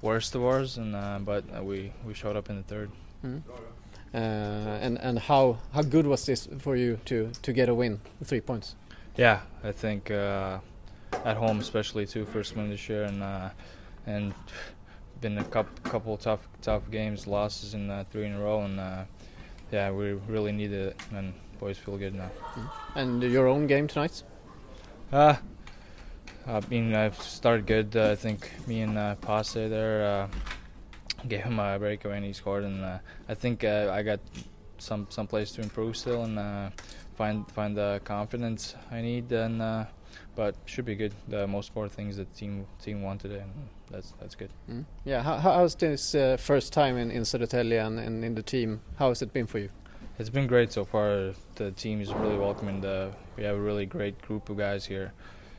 [0.00, 2.88] worse to ours, and but we we showed up in the 3rd
[3.22, 3.42] mm.
[4.14, 8.00] Uh, and and how how good was this for you to to get a win,
[8.22, 8.76] three points?
[9.16, 10.58] Yeah, I think uh,
[11.24, 13.50] at home especially too, first win this year, and uh,
[14.06, 14.32] and
[15.20, 18.78] been a couple couple tough tough games, losses in uh, three in a row, and
[18.78, 19.04] uh,
[19.72, 22.30] yeah, we really need it, and boys feel good now.
[22.54, 22.70] Mm.
[22.94, 24.22] And your own game tonight?
[25.12, 25.36] Uh,
[26.46, 27.96] I mean, I've started good.
[27.96, 30.28] I think me and uh, Passe there
[31.28, 32.64] gave him a breakaway and he scored.
[32.64, 34.20] And uh, I think uh, I got
[34.78, 36.70] some some place to improve still and uh,
[37.16, 39.32] find find the confidence I need.
[39.32, 39.84] And uh,
[40.36, 41.14] but should be good.
[41.28, 43.52] The most important things that team team wanted, and
[43.90, 44.50] that's that's good.
[44.70, 44.84] Mm.
[45.04, 48.80] Yeah, how, how's this uh, first time in in Södertälje and, and in the team?
[48.98, 49.70] How has it been for you?
[50.18, 51.34] It's been great so far.
[51.56, 52.80] The team is really welcoming.
[52.80, 55.12] The we have a really great group of guys here.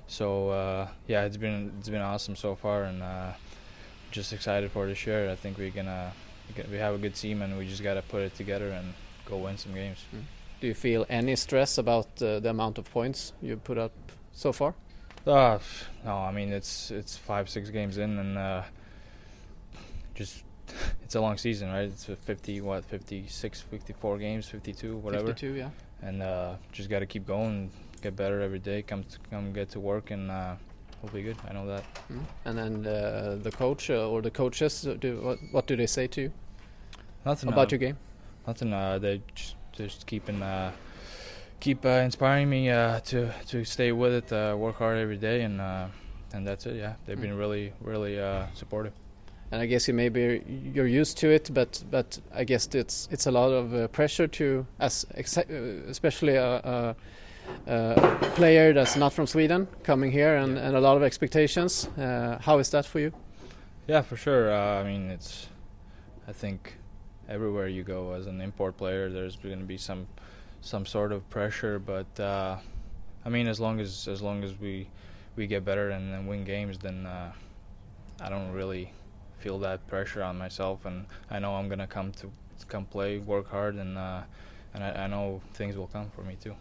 [0.08, 3.34] So uh, yeah, it's been it's been awesome so far, and uh,
[4.16, 5.30] just excited for this year.
[5.30, 6.14] I think we're gonna
[6.72, 8.94] we have a good team, and we just gotta put it together and
[9.26, 10.00] go win some games.
[10.16, 10.24] Mm.
[10.62, 13.92] Do you feel any stress about uh, the amount of points you put up
[14.32, 14.74] so far?
[15.28, 15.60] Uh,
[16.06, 18.64] no, I mean it's it's five six games in, and uh,
[20.16, 20.44] just
[21.04, 21.90] it's a long season, right?
[21.90, 25.28] It's 50 what 56, 54 games, 52, whatever.
[25.28, 25.70] 52, yeah.
[26.02, 28.82] And uh, just got to keep going, get better every day.
[28.82, 30.32] Come to, come get to work, and
[31.06, 31.38] uh, hopefully good.
[31.50, 31.84] I know that.
[32.12, 32.24] Mm.
[32.46, 35.88] And then uh, the coach uh, or the coaches, uh, do what, what do they
[35.88, 36.32] say to you?
[37.26, 37.98] Nothing about uh, your game.
[38.48, 38.72] Nothing.
[39.02, 40.42] they just just keeping
[41.60, 45.42] keep uh, inspiring me uh, to to stay with it, uh, work hard every day,
[45.42, 45.60] and
[46.34, 46.76] and that's it.
[46.76, 47.40] Yeah, they've been mm.
[47.40, 48.20] really really
[48.54, 48.94] supportive.
[49.52, 53.28] And I guess you maybe you're used to it, but but I guess it's it's
[53.28, 55.06] a lot of pressure to as
[55.88, 56.96] especially a, a,
[57.68, 61.88] a, player that's not from Sweden coming here and, and a lot of expectations.
[61.98, 63.12] how is that for you?
[63.88, 64.54] Yeah, for sure.
[64.54, 65.48] I mean, it's
[66.28, 66.78] I think
[67.30, 70.08] everywhere you go as an import player, there's going to be some
[70.62, 71.80] some sort of pressure.
[71.80, 72.58] But uh,
[73.24, 74.90] I mean, as long as as long as we
[75.36, 77.32] we get better and, and win games, then uh,
[78.22, 78.92] I don't really
[79.40, 82.32] feel that pressure on myself, and I know I'm gonna come to
[82.68, 84.22] come play, work hard, and uh,
[84.74, 86.56] and I, I, know things will come for me too.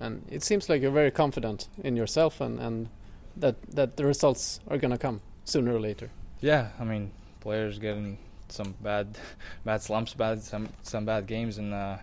[0.00, 2.88] And it seems like you're very confident in yourself, and, and
[3.36, 6.10] that that the results are gonna come sooner or later.
[6.40, 7.10] Yeah, I mean,
[7.40, 9.18] players getting some bad
[9.64, 11.98] bad slumps, bad some some bad games, and uh,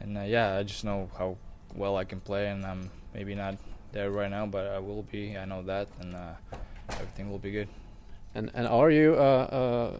[0.00, 1.36] and uh, yeah, I just know how
[1.74, 3.56] well I can play, and I'm maybe not
[3.92, 5.36] there right now, but I will be.
[5.36, 6.32] I know that, and uh,
[6.90, 7.68] everything will be good.
[8.34, 9.96] And and are you uh, uh,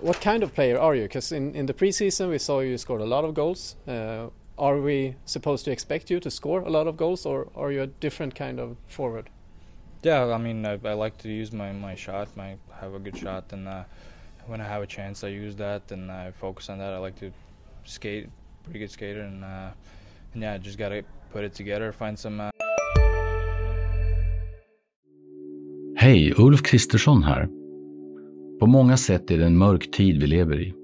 [0.00, 1.02] what kind of player are you?
[1.02, 3.76] Because in in the preseason we saw you scored a lot of goals.
[4.56, 7.82] Are we supposed to expect you to score a lot of goals, or are you
[7.82, 9.28] a different kind of forward?
[10.04, 13.16] Yeah, I mean, I, I like to use my, my shot, my have a good
[13.16, 13.82] shot, and uh,
[14.46, 16.92] when I have a chance, I use that, and I focus on that.
[16.92, 17.32] I like to
[17.84, 18.28] skate
[18.62, 19.70] pretty good skater, and, uh,
[20.34, 22.40] and yeah, just gotta put it together, find some.
[22.40, 22.50] Uh...
[25.96, 27.48] Hej, Ulf Kristersson här.
[28.60, 30.83] På många sätt är det en mörk tid vi lever i.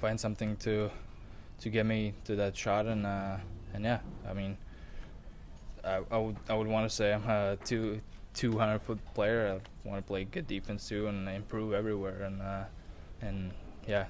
[0.00, 0.90] Find something to
[1.60, 3.36] to get me to that shot and uh,
[3.74, 4.56] and yeah, I mean,
[5.84, 8.00] I, I would I would want to say I'm a two
[8.34, 9.60] 200 foot player.
[9.60, 12.22] I want to play good defense too and improve everywhere.
[12.22, 12.64] And uh,
[13.20, 13.52] and
[13.86, 14.06] yeah,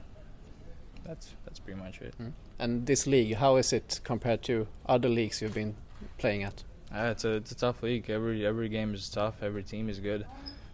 [1.05, 2.15] that's that's pretty much it.
[2.21, 2.33] Mm.
[2.59, 5.77] And this league, how is it compared to other leagues you've been
[6.19, 6.63] playing at?
[6.95, 8.11] Uh, it's a it's a tough league.
[8.11, 9.43] Every every game is tough.
[9.43, 10.27] Every team is good,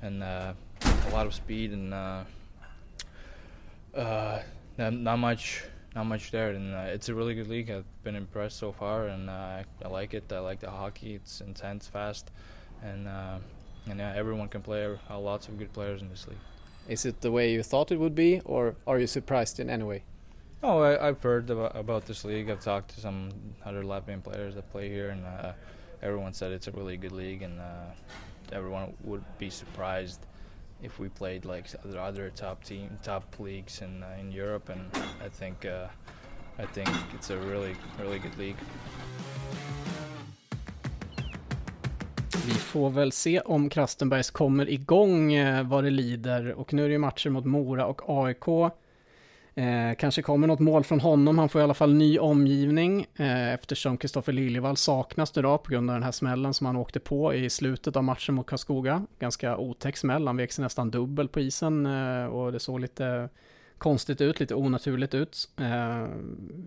[0.03, 2.25] and uh, a lot of speed and uh,
[3.95, 4.43] uh
[4.79, 6.51] not, not much not much there.
[6.51, 7.71] And uh, it's a really good league.
[7.71, 10.31] I've been impressed so far, and uh, I like it.
[10.31, 11.15] I like the hockey.
[11.15, 12.31] It's intense, fast
[12.83, 13.39] and uh,
[13.89, 14.85] and yeah, everyone can play.
[15.09, 16.39] Uh, lots of good players in this league.
[16.89, 19.85] Is it the way you thought it would be, or are you surprised in any
[19.85, 20.03] way?
[20.63, 22.49] Oh, I, have heard about, about, this league.
[22.49, 23.31] I've talked to some
[23.65, 25.53] other Latvian players that play here, and uh,
[26.03, 27.91] everyone said it's a really good league, and uh,
[28.53, 30.21] everyone would be surprised
[30.83, 34.73] if we played like the other top team, top leagues in uh, in Europe.
[34.73, 34.81] And
[35.27, 35.89] I think uh,
[36.59, 38.59] I think it's a really really good league.
[42.47, 46.53] Vi får väl se om Krastenbergs kommer igång eh, vad det lider.
[46.53, 48.73] Och nu är det ju matcher mot Mora och AIK.
[49.59, 51.39] Eh, kanske kommer något mål från honom.
[51.39, 55.71] Han får i alla fall ny omgivning eh, eftersom Kristoffer Liljevall saknas nu då på
[55.71, 59.07] grund av den här smällen som han åkte på i slutet av matchen mot Karlskoga.
[59.19, 60.27] Ganska otäck smäll.
[60.27, 63.29] Han vek sig nästan dubbel på isen eh, och det såg lite
[63.79, 65.49] konstigt ut, lite onaturligt ut.
[65.61, 66.09] Eh,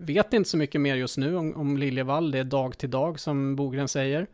[0.00, 2.30] vet inte så mycket mer just nu om, om Liljevall.
[2.30, 4.26] Det är dag till dag som Bogren säger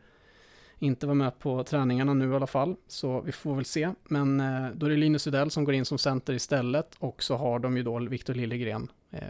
[0.79, 3.91] inte var med på träningarna nu i alla fall, så vi får väl se.
[4.05, 7.37] Men eh, då är det Linus Udell som går in som center istället och så
[7.37, 9.21] har de ju då Viktor Liljegren eh,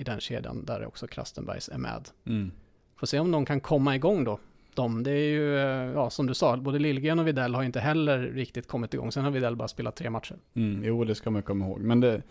[0.00, 2.08] i den kedjan där också Krastenbergs är med.
[2.26, 2.50] Mm.
[2.96, 4.38] Får se om de kan komma igång då.
[4.74, 7.80] De, det är ju, eh, ja som du sa, både Liljegren och Videll har inte
[7.80, 9.12] heller riktigt kommit igång.
[9.12, 10.36] Sen har Videll bara spelat tre matcher.
[10.54, 11.80] Mm, jo, det ska man komma ihåg.
[11.80, 12.22] Men det,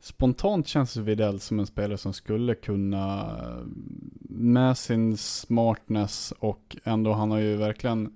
[0.00, 3.36] spontant känns Videll som en spelare som skulle kunna,
[4.22, 8.12] med sin smartness och ändå, han har ju verkligen,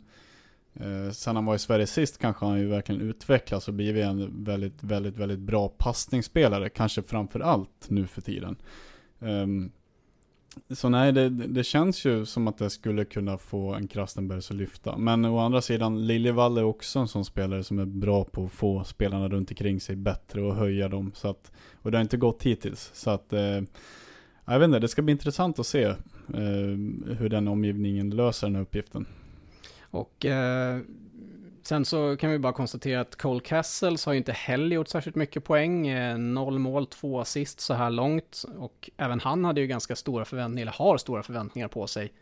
[0.75, 4.45] eh, sen han var i Sverige sist kanske han ju verkligen utvecklats och blivit en
[4.45, 8.57] väldigt, väldigt, väldigt bra passningsspelare, kanske framför allt nu för tiden.
[9.19, 9.73] Um,
[10.71, 14.57] så nej, det, det känns ju som att det skulle kunna få en Krastenbergs att
[14.57, 14.97] lyfta.
[14.97, 18.53] Men å andra sidan, Liljevall är också en sån spelare som är bra på att
[18.53, 21.13] få spelarna runt omkring sig bättre och höja dem.
[21.15, 22.91] Så att, och det har inte gått hittills.
[22.95, 23.61] Så att, eh,
[24.45, 25.97] jag vet inte, det ska bli intressant att se eh,
[27.19, 29.07] hur den omgivningen löser den här uppgiften.
[29.83, 30.81] Och eh,
[31.67, 35.17] Sen så kan vi bara konstatera att Cole Castles har ju inte heller gjort särskilt
[35.17, 35.87] mycket poäng.
[35.87, 38.45] Eh, noll mål, två assist så här långt.
[38.59, 42.13] Och även han hade ju ganska stora förväntningar, eller har stora förväntningar på sig.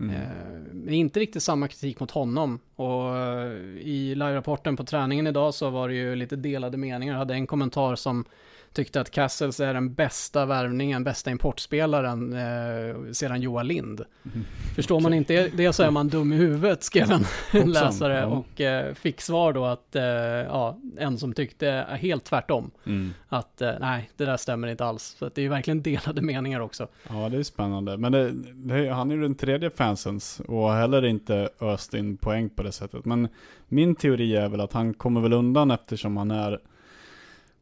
[0.00, 0.14] Mm.
[0.14, 0.28] Eh,
[0.72, 2.60] men inte riktigt samma kritik mot honom.
[2.76, 7.14] Och eh, i live-rapporten på träningen idag så var det ju lite delade meningar.
[7.14, 8.24] Jag hade en kommentar som
[8.72, 14.04] tyckte att Castles är den bästa värvningen, bästa importspelaren eh, sedan Joa Lind.
[14.24, 14.44] Mm.
[14.74, 17.10] Förstår man inte det så är man dum i huvudet, skrev
[17.52, 18.20] en läsare.
[18.20, 18.26] Ja.
[18.26, 22.70] Och eh, fick svar då att, eh, ja, en som tyckte helt tvärtom.
[22.86, 23.10] Mm.
[23.28, 25.16] Att eh, nej, det där stämmer inte alls.
[25.18, 26.88] Så det är ju verkligen delade meningar också.
[27.08, 27.96] Ja, det är spännande.
[27.96, 32.48] Men det, det, han är ju den tredje fansens och heller inte öst in poäng
[32.48, 33.04] på det sättet.
[33.04, 33.28] Men
[33.68, 36.60] min teori är väl att han kommer väl undan eftersom han är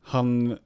[0.03, 0.59] han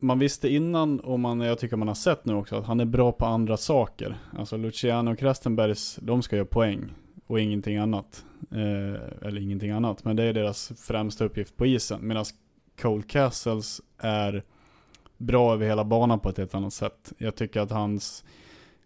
[0.00, 2.84] man visste innan och man, jag tycker man har sett nu också att han är
[2.84, 4.16] bra på andra saker.
[4.38, 6.92] Alltså Luciano och Krastenbergs, de ska göra poäng
[7.26, 8.24] och ingenting annat.
[8.50, 12.00] Eh, eller ingenting annat, men det är deras främsta uppgift på isen.
[12.02, 12.24] Medan
[12.80, 14.44] Cole Castles är
[15.18, 17.12] bra över hela banan på ett helt annat sätt.
[17.18, 18.24] Jag tycker att hans,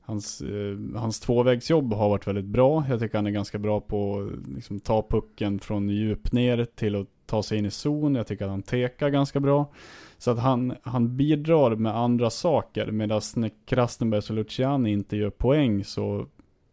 [0.00, 2.84] hans, eh, hans tvåvägsjobb har varit väldigt bra.
[2.88, 6.96] Jag tycker han är ganska bra på att liksom, ta pucken från djup ner till
[6.96, 8.14] att ta sig in i zon.
[8.14, 9.72] Jag tycker att han tekar ganska bra.
[10.18, 15.30] Så att han, han bidrar med andra saker medan när Krastenberg och Luciani inte gör
[15.30, 16.26] poäng så,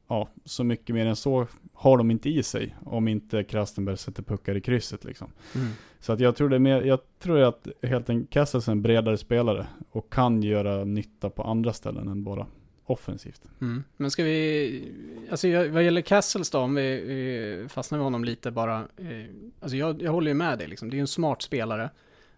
[0.07, 4.23] ja, så mycket mer än så har de inte i sig om inte Krastenberg sätter
[4.23, 5.27] puckar i krysset liksom.
[5.55, 5.67] Mm.
[5.99, 8.81] Så att jag tror det är mer, jag tror att helt enkelt Kessels är en
[8.81, 12.47] bredare spelare och kan göra nytta på andra ställen än bara
[12.91, 13.41] offensivt.
[13.61, 13.83] Mm.
[13.97, 14.93] Men ska vi,
[15.31, 19.25] alltså vad gäller Kessels då, om vi, vi fastnar med honom lite bara, eh,
[19.59, 21.89] alltså jag, jag håller ju med dig liksom, det är ju en smart spelare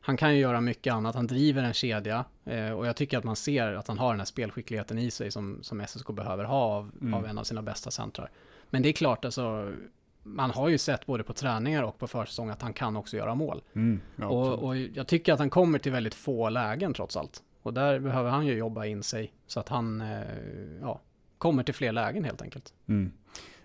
[0.06, 3.24] han kan ju göra mycket annat, han driver en kedja eh, och jag tycker att
[3.24, 6.58] man ser att han har den här spelskickligheten i sig som, som SSK behöver ha
[6.58, 7.14] av, mm.
[7.14, 8.32] av en av sina bästa centrar.
[8.70, 9.72] Men det är klart, alltså,
[10.24, 13.36] man har ju sett både på träningar och på försäsong att han kan också göra
[13.36, 13.62] mål.
[13.74, 17.44] Mm, ja, och, och, jag tycker att han kommer till väldigt få lägen trots allt.
[17.64, 20.22] Och där behöver han ju jobba in sig så att han eh,
[20.82, 21.02] ja,
[21.38, 22.74] kommer till fler lägen helt enkelt.
[22.88, 23.12] Mm.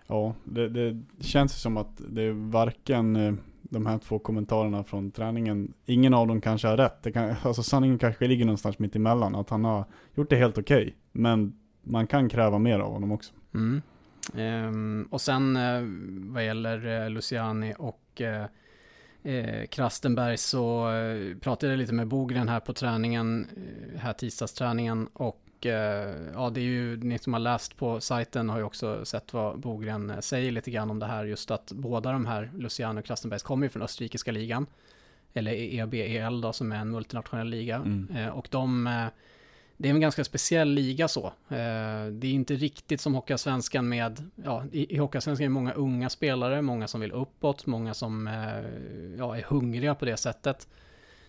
[0.07, 5.11] Ja, det, det känns som att det är varken eh, de här två kommentarerna från
[5.11, 7.03] träningen, ingen av dem kanske har rätt.
[7.03, 9.85] Det kan, alltså sanningen kanske ligger någonstans mitt emellan, att han har
[10.15, 10.81] gjort det helt okej.
[10.81, 13.33] Okay, men man kan kräva mer av honom också.
[13.53, 13.81] Mm.
[14.33, 15.83] Um, och sen uh,
[16.33, 18.45] vad gäller uh, Luciani och uh,
[19.23, 23.47] eh, Krastenberg så eh, pratade jag lite med Bogren här på träningen,
[23.97, 28.57] här tisdagsträningen och Eh, ja, det är ju ni som har läst på sajten har
[28.57, 32.11] ju också sett vad Bogren eh, säger lite grann om det här, just att båda
[32.11, 34.65] de här, Luciano och Krastenbergs, kommer ju från österrikiska ligan,
[35.33, 37.75] eller EBEL då, som är en multinationell liga.
[37.75, 38.15] Mm.
[38.15, 38.87] Eh, och de,
[39.81, 41.33] det är en ganska speciell liga så.
[42.11, 46.61] Det är inte riktigt som Hockeyallsvenskan med, ja, i, Hockeyallsvenskan är det många unga spelare,
[46.61, 48.27] många som vill uppåt, många som
[49.17, 50.67] ja, är hungriga på det sättet.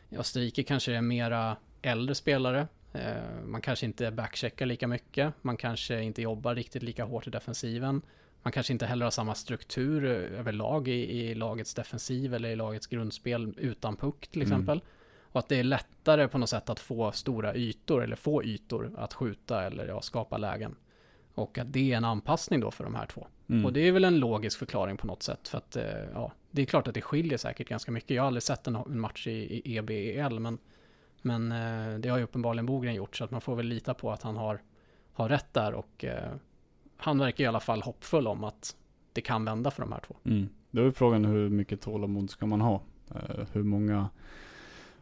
[0.08, 5.34] I Österrike kanske det är mera äldre spelare Eh, man kanske inte backcheckar lika mycket.
[5.42, 8.02] Man kanske inte jobbar riktigt lika hårt i defensiven.
[8.42, 12.86] Man kanske inte heller har samma struktur överlag i, i lagets defensiv eller i lagets
[12.86, 14.52] grundspel utan puck till mm.
[14.52, 14.78] exempel.
[14.78, 14.86] Mm.
[15.33, 18.93] Och att det är lättare på något sätt att få stora ytor eller få ytor
[18.97, 20.76] att skjuta eller ja, skapa lägen.
[21.35, 23.26] Och att det är en anpassning då för de här två.
[23.49, 23.64] Mm.
[23.64, 25.49] Och det är väl en logisk förklaring på något sätt.
[25.49, 28.11] För att eh, ja, det är klart att det skiljer säkert ganska mycket.
[28.11, 30.59] Jag har aldrig sett en match i, i EBEL men
[31.22, 34.12] men eh, det har ju uppenbarligen Bogren gjort så att man får väl lita på
[34.12, 34.62] att han har,
[35.12, 36.33] har rätt där och eh,
[36.97, 38.76] han verkar i alla fall hoppfull om att
[39.12, 40.16] det kan vända för de här två.
[40.24, 40.49] Mm.
[40.70, 42.83] Då är frågan hur mycket tålamod ska man ha?
[43.14, 44.09] Eh, hur många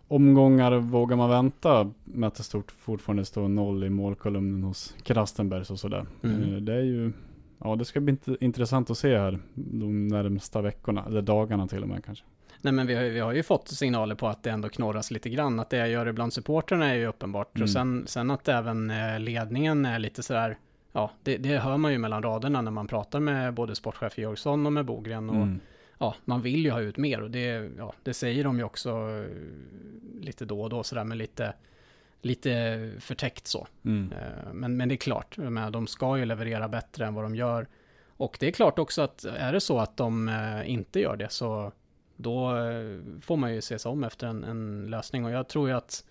[0.08, 5.70] omgångar vågar man vänta med att det stort fortfarande står noll i målkolumnen hos Krastenbergs
[5.70, 6.06] och sådär.
[6.22, 6.54] Mm.
[6.54, 7.12] Eh, det är ju
[7.58, 11.88] ja, det ska bli intressant att se här de närmsta veckorna, eller dagarna till och
[11.88, 12.24] med kanske.
[12.60, 15.30] Nej men vi har, vi har ju fått signaler på att det ändå knorras lite
[15.30, 15.60] grann.
[15.60, 17.56] Att det jag gör bland supporterna är ju uppenbart.
[17.56, 17.62] Mm.
[17.62, 20.58] Och sen, sen att även eh, ledningen är lite sådär,
[20.92, 24.66] ja det, det hör man ju mellan raderna när man pratar med både sportchef Georgsson
[24.66, 25.30] och med Bogren.
[25.30, 25.60] Och, mm.
[25.98, 28.90] Ja, man vill ju ha ut mer och det, ja, det säger de ju också
[28.90, 29.26] eh,
[30.20, 31.54] lite då och då sådär med lite
[32.20, 33.66] lite förtäckt så.
[33.84, 34.12] Mm.
[34.12, 35.36] Eh, men, men det är klart,
[35.72, 37.68] de ska ju leverera bättre än vad de gör.
[38.06, 40.30] Och det är klart också att är det så att de
[40.66, 41.72] inte gör det så
[42.18, 45.24] då eh, får man ju se sig om efter en, en, lösning.
[45.24, 46.04] Och jag tror ju att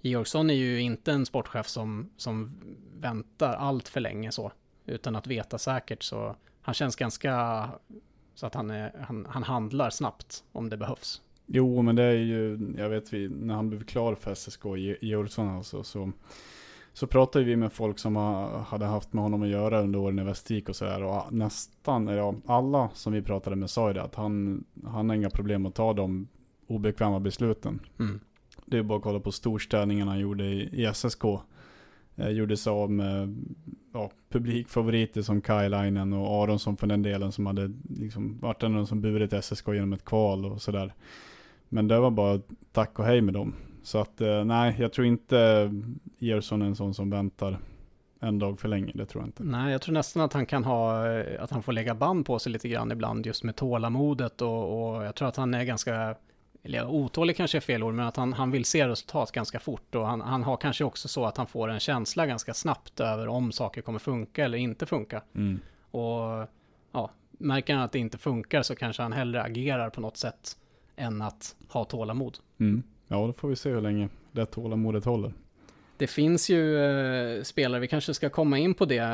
[0.00, 2.60] Georgsson är ju inte en sportchef som, som
[3.00, 4.52] väntar allt för länge så,
[4.86, 6.02] utan att veta säkert.
[6.02, 7.68] Så han känns ganska
[8.34, 11.22] så att han, är, han, han handlar snabbt om det behövs.
[11.46, 14.64] Jo, men det är ju, jag vet vi, när han blev klar för SSK,
[15.00, 16.12] Georgsson alltså, så
[16.94, 18.16] så pratade vi med folk som
[18.66, 21.02] hade haft med honom att göra under åren i Västervik och sådär.
[21.02, 25.16] Och nästan, ja, alla som vi pratade med sa ju det, att han, han har
[25.16, 26.28] inga problem att ta de
[26.66, 27.80] obekväma besluten.
[27.98, 28.20] Mm.
[28.66, 31.24] Det är bara att kolla på storstädningen han gjorde i, i SSK.
[32.16, 33.44] Eh, gjorde sig av med
[33.92, 38.76] ja, publikfavoriter som Kajlainen och Aronsson för den delen som hade liksom varit en av
[38.76, 40.94] de som burit SSK genom ett kval och sådär.
[41.68, 42.40] Men det var bara
[42.72, 43.54] tack och hej med dem.
[43.82, 45.70] Så att eh, nej, jag tror inte
[46.18, 47.58] Gerson är en sån som väntar
[48.20, 49.44] en dag för länge, det tror jag inte.
[49.44, 52.38] Nej, jag tror nästan att han kan ha, eh, att han får lägga band på
[52.38, 56.14] sig lite grann ibland just med tålamodet och, och jag tror att han är ganska,
[56.62, 59.94] eller otålig kanske är fel ord, men att han, han vill se resultat ganska fort
[59.94, 63.28] och han, han har kanske också så att han får en känsla ganska snabbt över
[63.28, 65.22] om saker kommer funka eller inte funka.
[65.34, 65.60] Mm.
[65.90, 66.48] Och
[66.92, 70.56] ja, märker han att det inte funkar så kanske han hellre agerar på något sätt
[70.96, 72.38] än att ha tålamod.
[72.60, 72.82] Mm.
[73.08, 75.32] Ja, då får vi se hur länge det tålamodet håller.
[75.96, 79.04] Det finns ju eh, spelare, vi kanske ska komma in på det.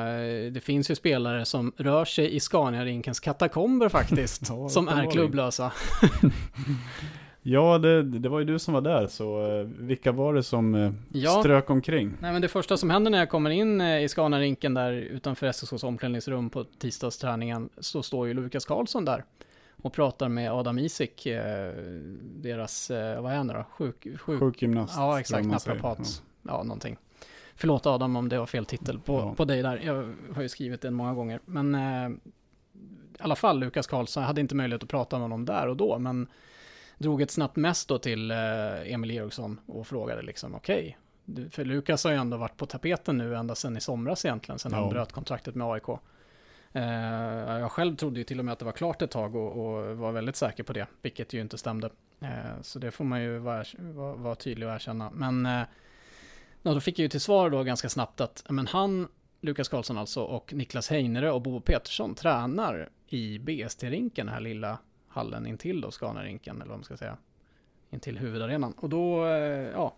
[0.51, 5.73] Det finns ju spelare som rör sig i Scania-rinkens katakomber faktiskt, ja, som är klubblösa.
[7.49, 10.75] ja, det, det, var ju du som var där, så eh, vilka var det som
[10.75, 11.31] eh, ja.
[11.31, 12.13] strök omkring?
[12.21, 15.47] Nej, men det första som händer när jag kommer in eh, i Scania-rinken där utanför
[15.47, 19.25] SSKs omklädningsrum på tisdagsträningen, så står ju Lukas Karlsson där
[19.83, 21.27] och pratar med Adam Isik,
[22.21, 23.65] deras, vad är han då?
[23.71, 24.95] Sjuk, sjuk, Sjukgymnast.
[24.97, 26.23] Ja, exakt, naprapat.
[26.43, 26.53] Ja.
[26.53, 26.97] ja, någonting.
[27.55, 29.35] Förlåt Adam om det var fel titel på, ja.
[29.35, 29.81] på dig där.
[29.85, 31.41] Jag har ju skrivit den många gånger.
[31.45, 32.19] Men i
[33.19, 35.99] alla fall Lukas Karlsson, jag hade inte möjlighet att prata med honom där och då,
[35.99, 36.27] men
[36.99, 41.65] drog ett snabbt mess då till eh, Emil Eriksson och frågade liksom okej, okay, för
[41.65, 44.79] Lukas har ju ändå varit på tapeten nu ända sedan i somras egentligen, sedan ja.
[44.79, 45.89] han bröt kontraktet med AIK.
[46.73, 46.83] Eh,
[47.59, 49.97] jag själv trodde ju till och med att det var klart ett tag och, och
[49.97, 51.91] var väldigt säker på det, vilket ju inte stämde.
[52.21, 53.65] Eh, så det får man ju vara,
[54.15, 55.11] vara, tydlig och erkänna.
[55.11, 55.49] Men
[56.63, 59.09] då fick jag ju till svar då ganska snabbt att men han,
[59.41, 64.79] Lukas Karlsson alltså, och Niklas Heinere och Bo Petersson tränar i BST-rinken, den här lilla
[65.09, 67.17] hallen intill då, Scanarinken, eller vad man ska säga,
[67.91, 68.73] intill huvudarenan.
[68.73, 69.27] Och då,
[69.73, 69.95] ja,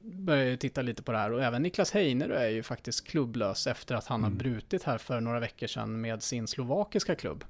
[0.00, 3.66] börjar ju titta lite på det här och även Niklas Heinerö är ju faktiskt klubblös
[3.66, 4.32] efter att han mm.
[4.32, 7.44] har brutit här för några veckor sedan med sin slovakiska klubb.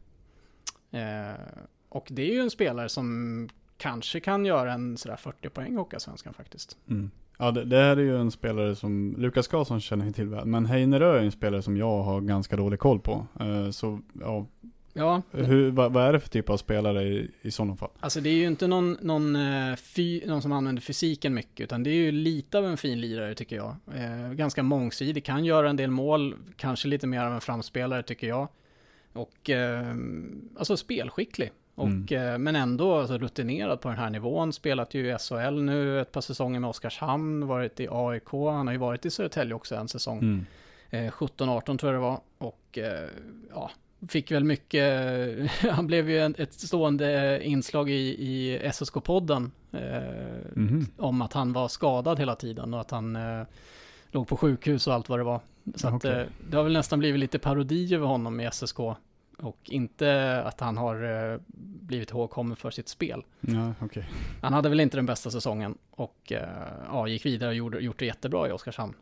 [0.90, 1.40] Eh,
[1.88, 6.00] och det är ju en spelare som kanske kan göra en sådär 40 poäng i
[6.00, 6.76] svenskan faktiskt.
[6.90, 7.10] Mm.
[7.38, 10.66] Ja, det, det, här är ju en spelare som Lukas Karlsson känner till väl, men
[10.66, 13.26] Heinerö är en spelare som jag har ganska dålig koll på.
[13.40, 14.46] Eh, så ja,
[14.92, 15.22] Ja.
[15.30, 17.90] Hur, vad, vad, är det för typ av spelare i, i sådana fall?
[18.00, 21.82] Alltså det är ju inte någon, någon, eh, fy, någon som använder fysiken mycket, utan
[21.82, 23.76] det är ju lite av en fin lirare tycker jag.
[23.94, 28.26] Eh, ganska mångsidig, kan göra en del mål, kanske lite mer av en framspelare tycker
[28.26, 28.48] jag.
[29.12, 29.94] Och eh,
[30.58, 31.52] alltså spelskicklig.
[31.74, 32.32] Och, mm.
[32.32, 34.52] eh, men ändå alltså, rutinerad på den här nivån.
[34.52, 38.72] Spelat ju i SHL nu ett par säsonger med Oskarshamn, varit i AIK, han har
[38.72, 40.18] ju varit i Södertälje också en säsong.
[40.18, 40.44] Mm.
[41.10, 42.20] 17-18 tror jag det var.
[42.38, 43.08] Och eh,
[43.50, 43.70] ja,
[44.08, 50.86] fick väl mycket, han blev ju ett stående inslag i, i SSK-podden eh, mm.
[50.96, 53.46] om att han var skadad hela tiden och att han eh,
[54.10, 55.40] låg på sjukhus och allt vad det var.
[55.74, 56.10] Så okay.
[56.12, 58.78] att, eh, det har väl nästan blivit lite parodi över honom i SSK
[59.38, 61.40] och inte att han har eh,
[61.80, 63.24] blivit ihågkommen för sitt spel.
[63.40, 64.02] Ja, okay.
[64.42, 66.48] Han hade väl inte den bästa säsongen och eh,
[66.86, 68.94] ja, gick vidare och gjorde, gjort det jättebra i Oskarshamn.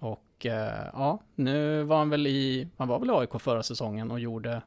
[0.00, 4.10] Och eh, ja, nu var han väl i, han var väl i AIK förra säsongen
[4.10, 4.62] och gjorde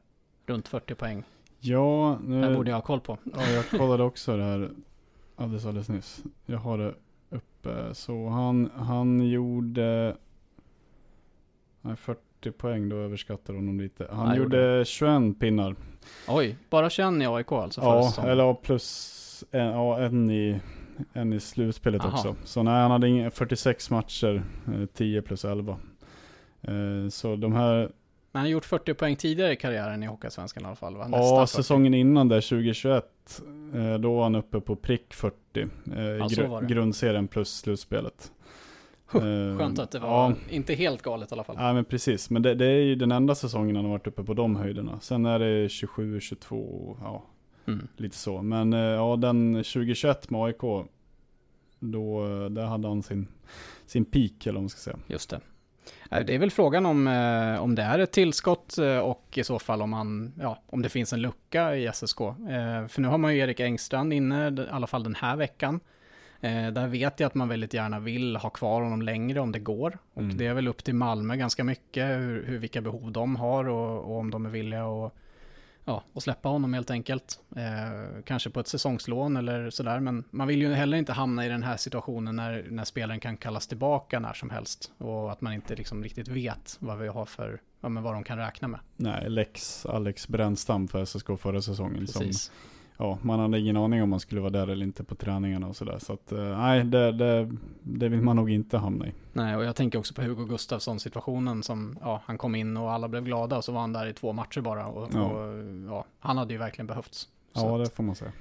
[0.46, 1.24] runt 40 poäng.
[1.60, 3.18] Ja, nu, det borde jag ha koll på.
[3.36, 4.70] Ja, jag kollade också det här
[5.36, 6.22] alldeles, alldeles nyss.
[6.46, 6.94] Jag har det
[7.30, 7.94] uppe.
[7.94, 10.16] Så han, han gjorde
[11.80, 14.08] nej, 40 poäng, då överskattar honom lite.
[14.10, 15.76] Han ja, gjorde, gjorde 21 pinnar.
[16.28, 17.80] Oj, bara 21 i AIK alltså?
[17.80, 20.60] Ja, eller plus en, ja, en i
[21.12, 22.18] en i slutspelet Aha.
[22.18, 22.36] också.
[22.44, 24.42] Så nej, han hade 46 matcher,
[24.94, 25.76] 10 eh, plus 11.
[26.62, 27.90] Eh, så de här Men
[28.32, 31.08] han har gjort 40 poäng tidigare i karriären i Hockeyallsvenskan i alla fall va?
[31.12, 33.04] ja, säsongen innan där 2021,
[33.74, 35.36] eh, då var han uppe på prick 40.
[35.96, 38.32] Eh, ja, gr grundserien plus slutspelet.
[39.12, 41.56] Huh, skönt att det var ja, inte helt galet i alla fall.
[41.58, 44.24] Ja men precis, men det, det, är ju den enda säsongen han har varit uppe
[44.24, 45.00] på de höjderna.
[45.00, 47.24] Sen är det 27, 22, ja
[47.66, 47.88] mm.
[47.96, 48.42] lite så.
[48.42, 50.86] Men ja den 2021 med AIK,
[51.78, 53.28] då där hade han sin,
[53.86, 54.98] sin peak eller vad man ska säga.
[55.08, 55.40] Just det.
[56.10, 59.58] Det är väl frågan om, eh, om det är ett tillskott eh, och i så
[59.58, 62.20] fall om, han, ja, om det finns en lucka i SSK.
[62.20, 65.80] Eh, för nu har man ju Erik Engstrand inne, i alla fall den här veckan.
[66.72, 69.98] Där vet jag att man väldigt gärna vill ha kvar honom längre om det går.
[70.14, 70.36] Och mm.
[70.36, 74.12] det är väl upp till Malmö ganska mycket, hur, hur vilka behov de har och,
[74.12, 75.14] och om de är villiga att
[75.84, 77.40] ja, och släppa honom helt enkelt.
[77.56, 81.48] Eh, kanske på ett säsongslån eller sådär, men man vill ju heller inte hamna i
[81.48, 85.52] den här situationen när, när spelaren kan kallas tillbaka när som helst och att man
[85.52, 88.80] inte liksom riktigt vet vad vi har för, ja, men vad de kan räkna med.
[88.96, 92.42] Nej, Lex Alex Brännstam för SSK förra säsongen Precis.
[92.42, 92.54] som
[92.98, 95.76] ja, man hade ingen aning om man skulle vara där eller inte på träningarna och
[95.76, 95.98] sådär.
[95.98, 97.50] Så att eh, nej, det, det,
[97.82, 99.12] det, vill man nog inte hamna i.
[99.32, 102.92] Nej, och jag tänker också på Hugo Gustafsson situationen som, ja, han kom in och
[102.92, 105.22] alla blev glada och så var han där i två matcher bara och, ja.
[105.22, 107.28] och ja, han hade ju verkligen behövts.
[107.52, 108.32] Ja, det får man säga.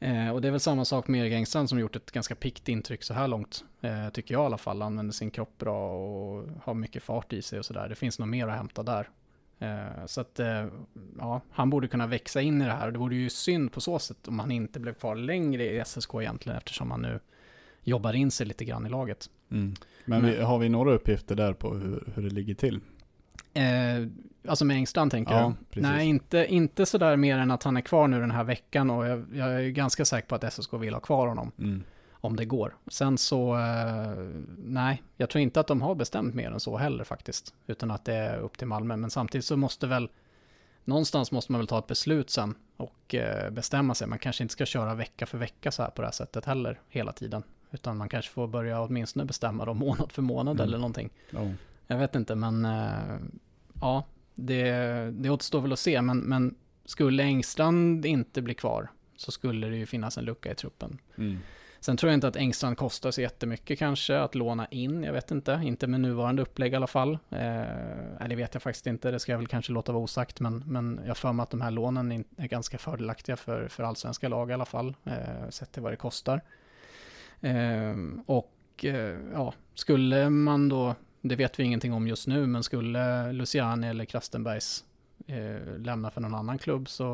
[0.00, 2.68] Eh, och det är väl samma sak med Erik Engstrand som gjort ett ganska pikt
[2.68, 3.64] intryck så här långt.
[3.80, 4.82] Eh, tycker jag i alla fall.
[4.82, 7.88] Använder sin kropp bra och har mycket fart i sig och sådär.
[7.88, 9.08] Det finns nog mer att hämta där.
[9.58, 10.66] Eh, så att, eh,
[11.18, 12.86] ja, han borde kunna växa in i det här.
[12.86, 15.78] Och det vore ju synd på så sätt om han inte blev kvar längre i
[15.78, 17.20] SSK egentligen, eftersom han nu
[17.82, 19.30] jobbar in sig lite grann i laget.
[19.50, 19.74] Mm.
[20.04, 22.80] Men, Men vi, har vi några uppgifter där på hur, hur det ligger till?
[23.54, 23.62] Eh,
[24.48, 25.64] alltså med Engstrand tänker ja, du?
[25.64, 25.82] Precis.
[25.82, 29.06] Nej, inte, inte sådär mer än att han är kvar nu den här veckan och
[29.06, 31.52] jag, jag är ganska säker på att SSK vill ha kvar honom.
[31.58, 31.82] Mm
[32.20, 32.76] om det går.
[32.86, 34.24] Sen så, eh,
[34.58, 38.04] nej, jag tror inte att de har bestämt mer än så heller faktiskt, utan att
[38.04, 38.96] det är upp till Malmö.
[38.96, 40.08] Men samtidigt så måste väl,
[40.84, 44.06] någonstans måste man väl ta ett beslut sen och eh, bestämma sig.
[44.06, 46.80] Man kanske inte ska köra vecka för vecka så här på det här sättet heller
[46.88, 50.68] hela tiden, utan man kanske får börja åtminstone bestämma dem månad för månad mm.
[50.68, 51.10] eller någonting.
[51.32, 51.52] Oh.
[51.86, 53.18] Jag vet inte, men eh,
[53.80, 54.04] ja,
[54.34, 54.72] det,
[55.10, 56.54] det återstår väl att se, men, men
[56.84, 60.98] skulle Engstrand inte bli kvar så skulle det ju finnas en lucka i truppen.
[61.18, 61.38] Mm.
[61.80, 65.30] Sen tror jag inte att Engstrand kostar så jättemycket kanske att låna in, jag vet
[65.30, 67.18] inte, inte med nuvarande upplägg i alla fall.
[67.30, 70.64] Eh, det vet jag faktiskt inte, det ska jag väl kanske låta vara osagt, men,
[70.66, 74.50] men jag för mig att de här lånen är ganska fördelaktiga för, för allsvenska lag
[74.50, 76.40] i alla fall, eh, sett till vad det kostar.
[77.40, 82.62] Eh, och eh, ja, skulle man då, det vet vi ingenting om just nu, men
[82.62, 84.84] skulle Luciani eller Krastenbergs
[85.26, 87.04] eh, lämna för någon annan klubb så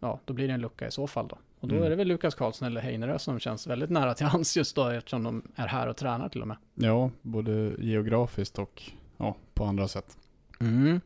[0.00, 1.38] ja, då blir det en lucka i så fall då.
[1.60, 1.86] Och då mm.
[1.86, 4.88] är det väl Lukas Karlsson eller Heinerö som känns väldigt nära till hans just då
[4.88, 6.56] eftersom de är här och tränar till och med.
[6.74, 8.82] Ja, både geografiskt och
[9.16, 10.16] ja, på andra sätt.
[10.60, 11.00] Mm.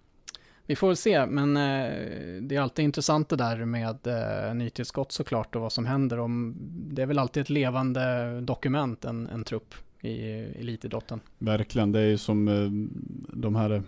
[0.67, 5.13] Vi får väl se, men eh, det är alltid intressant det där med eh, nytillskott
[5.13, 6.19] såklart och vad som händer.
[6.19, 10.31] Om, det är väl alltid ett levande dokument, en, en trupp i
[10.61, 11.21] elitidrotten.
[11.39, 12.71] Verkligen, det är ju som eh,
[13.41, 13.83] de här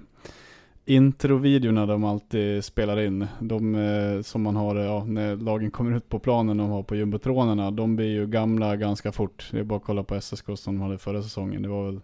[0.86, 6.08] introvideorna de alltid spelar in, de eh, som man har ja, när lagen kommer ut
[6.08, 9.48] på planen och har på jumbotronerna, de blir ju gamla ganska fort.
[9.50, 11.62] Det är bara att kolla på SSK som de hade förra säsongen.
[11.62, 12.00] Det var väl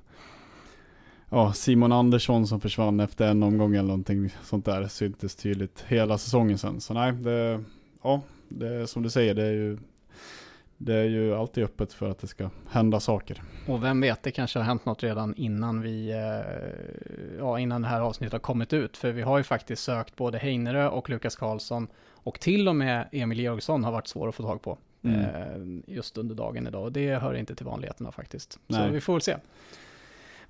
[1.31, 4.89] ja, Simon Andersson som försvann efter en omgång eller någonting sånt där.
[4.89, 6.81] Syntes tydligt hela säsongen sen.
[6.81, 7.65] Så nej, det,
[8.03, 9.79] ja, det är som du säger, det är ju
[10.85, 13.43] det är ju alltid öppet för att det ska hända saker.
[13.67, 17.89] Och vem vet, det kanske har hänt något redan innan vi, eh, ja innan det
[17.89, 18.97] här avsnittet har kommit ut.
[18.97, 23.09] För vi har ju faktiskt sökt både Heinerö och Lukas Karlsson och till och med
[23.13, 24.79] Emil Georgsson har varit svår att få tag på.
[25.05, 25.21] Mm.
[25.21, 28.59] Eh, just under dagen idag och det hör inte till vanligheterna faktiskt.
[28.67, 28.87] Nej.
[28.87, 29.37] Så vi får väl se.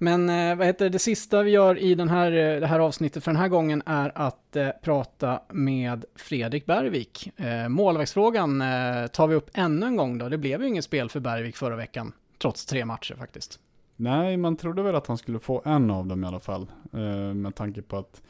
[0.02, 2.80] Men eh, vad heter det, det sista vi gör i den här, eh, det här
[2.80, 7.30] avsnittet för den här gången är att eh, prata med Fredrik Bergvik.
[7.36, 10.28] Eh, målvaktsfrågan eh, tar vi upp ännu en gång då.
[10.28, 13.58] Det blev ju inget spel för Bergvik förra veckan, trots tre matcher faktiskt.
[13.96, 16.66] Nej, man trodde väl att han skulle få en av dem i alla fall.
[16.92, 18.22] Eh, med tanke på att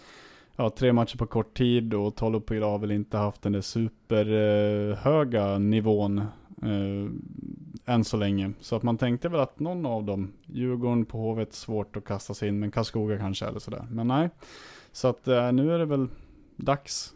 [0.57, 5.53] ja, tre matcher på kort tid och Tolopil har väl inte haft den där superhöga
[5.53, 6.19] eh, nivån
[6.63, 7.11] eh,
[7.93, 8.53] än så länge.
[8.61, 12.35] Så att man tänkte väl att någon av dem, Djurgården på Hovet, svårt att kasta
[12.35, 13.87] sig in, men Karlskoga kanske eller sådär.
[13.91, 14.31] Men nej,
[14.93, 16.09] så att eh, nu är det väl
[16.57, 17.15] dags,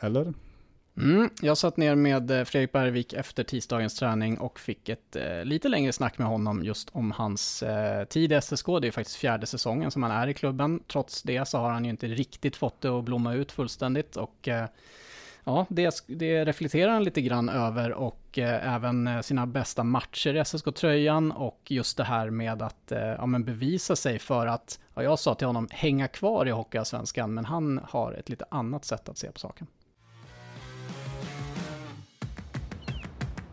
[0.00, 0.32] eller?
[0.96, 5.44] Mm, jag satt ner med eh, Fredrik Bergvik efter tisdagens träning och fick ett eh,
[5.44, 8.66] lite längre snack med honom just om hans eh, tid i SSK.
[8.66, 10.80] Det är faktiskt fjärde säsongen som han är i klubben.
[10.86, 14.48] Trots det så har han ju inte riktigt fått det att blomma ut fullständigt och
[14.48, 14.66] eh,
[15.44, 20.34] ja, det, det reflekterar han lite grann över och eh, även eh, sina bästa matcher
[20.34, 24.80] i SSK-tröjan och just det här med att eh, ja, men bevisa sig för att,
[24.94, 28.84] ja, jag sa till honom, hänga kvar i Hockeyallsvenskan, men han har ett lite annat
[28.84, 29.66] sätt att se på saken.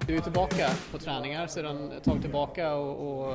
[0.08, 3.34] Du är tillbaka på träningar sedan ett tag tillbaka och, och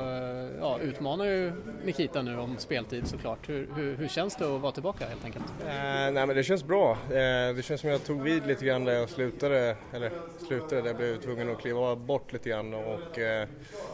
[0.59, 1.51] ja, utmanar ju
[1.85, 3.49] Nikita nu om speltid såklart.
[3.49, 5.45] Hur, hur, hur känns det att vara tillbaka helt enkelt?
[5.61, 5.73] Eh,
[6.11, 6.91] nej men det känns bra.
[6.91, 10.11] Eh, det känns som jag tog vid lite grann där jag slutade, eller
[10.47, 13.47] slutade, där jag blev tvungen att kliva bort lite grann och eh,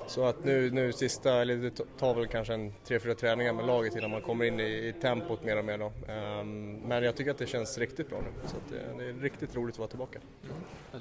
[0.07, 3.65] så att nu, nu sista, eller det tar väl kanske en tre, fyra träningar med
[3.65, 5.85] laget innan man kommer in i, i tempot mer och mer då.
[5.85, 9.55] Um, men jag tycker att det känns riktigt bra nu så det, det, är riktigt
[9.55, 10.19] roligt att vara tillbaka.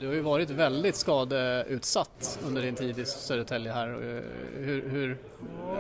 [0.01, 0.97] Du har ju varit väldigt
[1.69, 3.89] utsatt under din tid i Södertälje här.
[3.89, 4.23] Eh,
[4.65, 5.19] hur, hur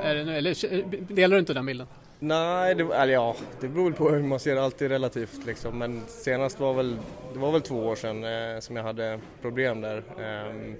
[0.02, 1.86] är det nu, eller eh, delar du inte den bilden?
[2.18, 5.78] Nej, det, eller ja, det beror väl på hur man ser det, alltid relativt liksom.
[5.78, 6.96] Men senast var väl,
[7.32, 9.96] det var väl två år sedan eh, som jag hade problem där.
[10.18, 10.74] Eh,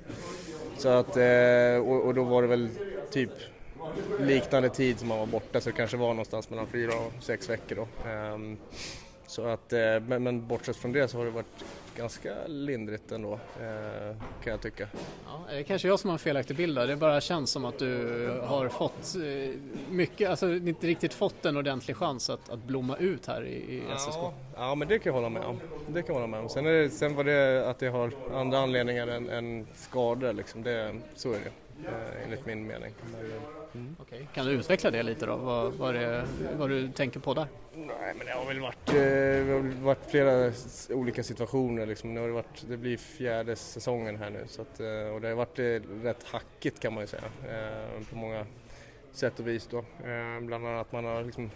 [0.79, 2.69] så att, eh, och, och, då var det väl
[3.11, 3.31] typ
[4.21, 7.51] liknande tid som man var borta så det kanske var någonstans mellan fyra och sex
[7.51, 8.09] veckor då.
[8.11, 8.57] Ehm,
[9.33, 11.64] så att, eh, men, men bortsett från det så har det varit
[11.97, 14.89] ganska lindrigt ändå eh, kan jag tycka.
[15.26, 16.87] Ja, det är kanske jag som har en felaktig bild där.
[16.87, 19.14] Det bara känns som att du har fått
[19.91, 23.83] mycket, alltså inte riktigt fått en ordentlig chans att, att blomma ut här i, i
[23.99, 24.16] SSK.
[24.16, 25.61] Ja, ja, men det kan jag hålla med om.
[25.89, 26.49] Det kan jag hålla med om.
[26.49, 30.62] Sen, är det, sen var det att det har andra anledningar än, än skador liksom.
[30.62, 31.51] Det, så är det
[32.24, 32.93] enligt min mening.
[33.75, 33.97] Mm.
[34.01, 34.27] Okay.
[34.35, 35.37] Kan du utveckla det lite då?
[35.37, 37.47] Vad, vad, det, vad du tänker på där?
[37.75, 40.53] Nej, men det har väl varit, eh, det har varit flera
[40.91, 41.87] olika situationer.
[41.87, 42.14] Liksom.
[42.14, 45.35] Det, har varit, det blir fjärde säsongen här nu så att, eh, och det har
[45.35, 47.23] varit eh, rätt hackigt kan man ju säga
[48.11, 48.47] på många
[49.12, 49.68] sätt och vis.
[49.70, 49.85] Då.
[50.41, 51.51] Bland annat att man har liksom,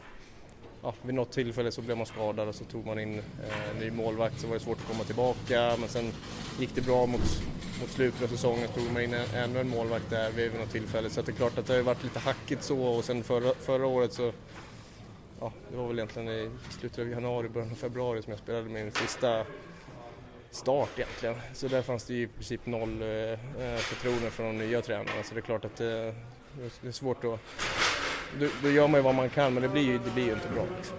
[0.86, 3.76] ja, vid något tillfälle så blev man skadad och så tog man in eh, en
[3.80, 6.12] ny målvakt så var det svårt att komma tillbaka men sen
[6.58, 7.42] gick det bra mot
[7.80, 11.10] mot slutet av säsongen tog man in ännu en målvakt där vid något tillfälle.
[11.10, 13.86] Så det är klart att det har varit lite hackigt så och sen förra, förra
[13.86, 14.32] året så
[15.40, 18.68] Ja, det var väl egentligen i slutet av januari, början av februari som jag spelade
[18.68, 19.44] min sista
[20.50, 21.34] start egentligen.
[21.54, 25.22] Så där fanns det ju i princip noll eh, eh förtroende från de nya tränarna
[25.24, 27.40] så det är klart att eh, det är svårt att
[28.40, 30.32] då, då gör man ju vad man kan men det blir ju, det blir ju
[30.32, 30.64] inte bra.
[30.76, 30.96] Liksom.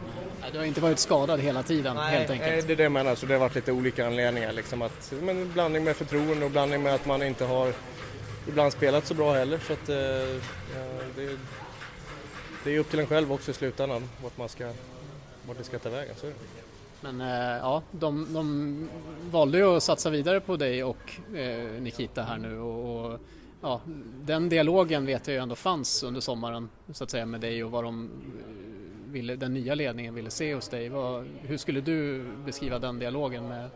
[0.51, 2.67] Du har inte varit skadad hela tiden Nej, helt enkelt?
[2.67, 3.15] det är det jag menar.
[3.15, 4.51] Så det har varit lite olika anledningar.
[4.51, 7.73] Liksom att, men blandning med förtroende och blandning med att man inte har
[8.47, 9.59] ibland spelat så bra heller.
[9.67, 9.95] Så att, eh,
[11.15, 11.37] det,
[12.63, 14.71] det, är upp till en själv också i slutändan vart, man ska,
[15.47, 16.15] vart det ska ta vägen.
[16.17, 16.31] Så
[17.01, 18.89] Men eh, ja, de, de
[19.31, 23.19] valde ju att satsa vidare på dig och eh, Nikita här nu och, och
[23.61, 23.81] ja,
[24.25, 27.71] den dialogen vet jag ju ändå fanns under sommaren så att säga med dig och
[27.71, 30.89] vad de eh, ville, den nya ledningen ville se hos dig.
[30.89, 33.69] Vad, hur skulle du beskriva den dialogen med,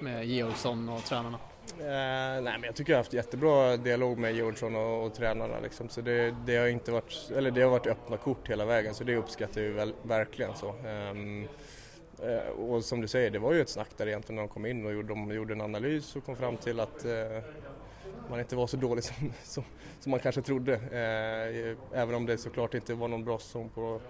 [0.00, 1.38] med Georgsson och tränarna?
[1.78, 5.60] Eh, nej, men jag tycker jag har haft jättebra dialog med Georgsson och, och tränarna.
[5.60, 5.88] Liksom.
[5.88, 9.04] Så det, det, har inte varit, eller det har varit öppna kort hela vägen så
[9.04, 10.56] det uppskattar jag väl, verkligen.
[10.56, 10.74] Så.
[11.12, 11.48] Um,
[12.56, 14.86] och som du säger, det var ju ett snack där egentligen när de kom in
[14.86, 17.12] och gjorde, de gjorde en analys och kom fram till att eh,
[18.30, 19.64] man inte var så dålig som, som,
[20.00, 20.74] som man kanske trodde.
[20.74, 24.00] Eh, även om det såklart inte var någon bra säsong på,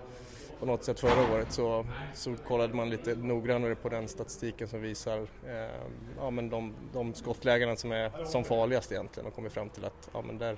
[0.61, 4.81] på något sätt förra året så, så kollade man lite noggrannare på den statistiken som
[4.81, 5.89] visar eh,
[6.19, 10.11] ja, men de, de skottlägena som är som farligast egentligen och kommit fram till att
[10.13, 10.57] ja, men där,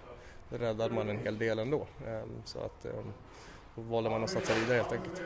[0.51, 1.87] där räddade man en hel del ändå.
[2.07, 2.93] Eh, så att, eh,
[3.75, 5.23] då valde man att satsa vidare helt enkelt.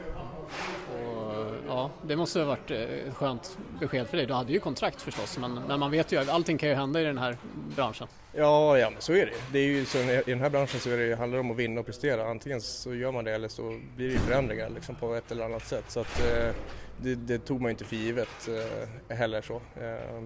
[0.97, 4.27] Och, ja, det måste ha varit ett skönt besked för dig.
[4.27, 7.01] Du hade ju kontrakt förstås, men, men man vet ju att allting kan ju hända
[7.01, 7.37] i den här
[7.77, 8.09] branschen.
[8.33, 9.33] Ja, ja men så är det.
[9.53, 11.57] det är ju så, I den här branschen så är det, handlar det om att
[11.57, 12.31] vinna och prestera.
[12.31, 15.67] Antingen så gör man det eller så blir det förändringar liksom, på ett eller annat
[15.67, 15.85] sätt.
[15.89, 16.55] Så att, eh,
[17.03, 18.49] det, det, tog man inte för givet
[19.09, 19.43] eh, heller.
[19.43, 19.55] så.
[19.55, 20.25] Eh,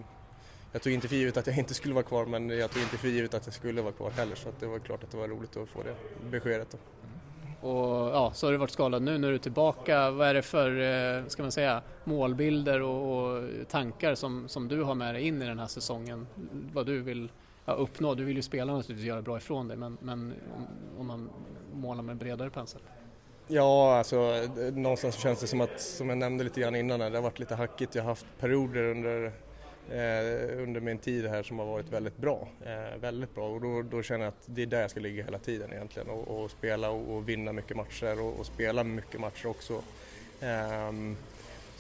[0.73, 2.97] jag tog inte för givet att jag inte skulle vara kvar men jag tog inte
[2.97, 5.17] för givet att jag skulle vara kvar heller så att det var klart att det
[5.17, 5.95] var roligt att få det
[6.31, 6.69] beskedet.
[6.71, 6.79] Då.
[6.79, 7.75] Mm.
[7.75, 10.11] Och ja, så har du varit skadad nu när du är tillbaka.
[10.11, 14.83] Vad är det för, eh, ska man säga, målbilder och, och, tankar som, som du
[14.83, 16.27] har med dig in i den här säsongen?
[16.73, 17.29] Vad du vill
[17.65, 18.15] ja, uppnå?
[18.15, 20.35] Du vill ju spela naturligtvis göra bra ifrån dig men, men
[20.99, 21.31] om man
[21.75, 22.81] målar med bredare pensel?
[23.47, 27.23] Ja, alltså någonstans känns det som att, som jag nämnde lite grann innan, det har
[27.23, 27.95] varit lite hackigt.
[27.95, 29.33] Jag har haft perioder under
[29.91, 32.49] eh, under min tid här som har varit väldigt bra.
[32.65, 35.25] Eh, väldigt bra och då, då, känner jag att det är där jag ska ligga
[35.25, 39.21] hela tiden egentligen och, och spela och, och, vinna mycket matcher och, och, spela mycket
[39.21, 39.83] matcher också.
[40.41, 40.93] Eh,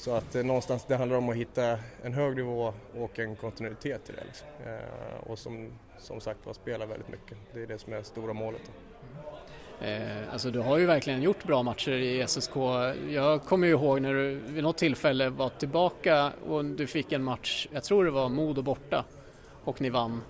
[0.04, 4.10] så att eh, någonstans det handlar om att hitta en hög nivå och en kontinuitet
[4.10, 4.24] i det.
[4.26, 4.48] Liksom.
[4.66, 7.38] Eh, och som, som sagt var spela väldigt mycket.
[7.54, 8.70] Det är det som är stora målet.
[9.80, 12.56] Eh, alltså du har ju verkligen gjort bra matcher i SSK.
[13.08, 17.24] Jag kommer ju ihåg när du vid något tillfälle var tillbaka och du fick en
[17.24, 19.04] match, jag tror det var Modo borta
[19.64, 20.20] och ni vann.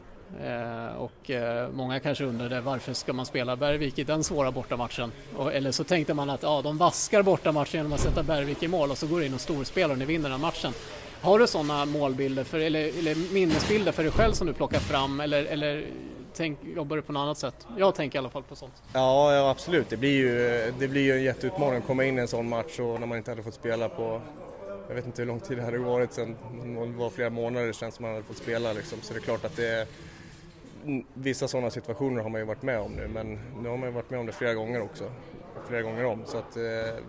[0.43, 5.13] Eh, och eh, många kanske undrade varför ska man spela Bergvik i den svåra bortamatchen?
[5.53, 8.91] Eller så tänkte man att ja, de vaskar bortamatchen genom att sätta Bergvik i mål
[8.91, 10.73] och så går det in och storspelar och ni vinner den matchen.
[11.21, 15.21] Har du sådana målbilder för, eller, eller minnesbilder för dig själv som du plockar fram
[15.21, 15.87] eller, eller
[16.35, 17.67] tänk, jobbar du på något annat sätt?
[17.79, 18.83] Jag tänker i alla fall på sånt.
[18.93, 19.91] Ja, ja absolut.
[19.91, 22.81] Det blir, ju, det blir ju en jätteutmaning att komma in i en sån match
[22.81, 24.21] och när man inte hade fått spela på
[24.89, 26.37] jag vet inte hur lång tid det hade varit sedan
[26.93, 28.99] det var flera månader sedan som man hade fått spela liksom.
[29.03, 29.87] Så det är klart att det
[31.15, 33.95] vissa sådana situationer har man ju varit med om nu men nu har man ju
[33.95, 35.13] varit med om det flera gånger också.
[35.69, 37.03] Flera gånger om så att eh,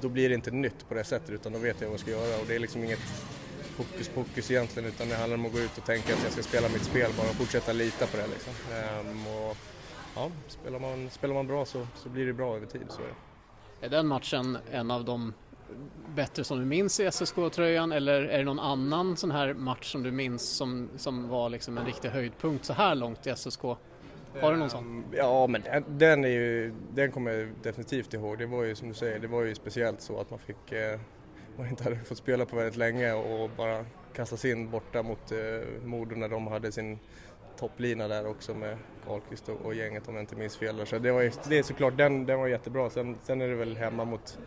[0.00, 2.10] då blir det inte nytt på det sättet utan då vet jag vad jag ska
[2.10, 3.00] göra och det är liksom inget
[3.76, 6.42] hokus pokus egentligen utan det handlar om att gå ut och tänka att jag ska
[6.42, 8.52] spela mitt spel bara och fortsätta lita på det liksom.
[8.72, 9.56] Ehm, och,
[10.14, 12.86] ja, spelar, man, spelar man bra så, så blir det bra över tid.
[12.88, 13.06] Så är,
[13.80, 13.86] det.
[13.86, 15.32] är den matchen en av de
[16.14, 20.02] bättre som du minns i SSK-tröjan eller är det någon annan sån här match som
[20.02, 23.62] du minns som, som var liksom en riktig höjdpunkt så här långt i SSK?
[24.40, 24.84] Har du någon sån?
[24.84, 28.38] Ehm, ja, men den, är ju, den kommer jag definitivt ihåg.
[28.38, 31.00] Det var ju som du säger, det var ju speciellt så att man fick eh,
[31.56, 35.38] man inte hade fått spela på väldigt länge och bara kastas in borta mot eh,
[35.84, 36.98] Modo när de hade sin
[37.58, 40.86] topplina där också med Karlqvist och, och gänget om jag inte minns fel.
[40.86, 42.90] Så det, var, det är såklart, den, den var jättebra.
[42.90, 44.38] Sen, sen är det väl hemma mot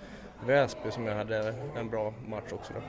[0.46, 2.74] Väsby som jag hade en bra match också.
[2.74, 2.82] Då.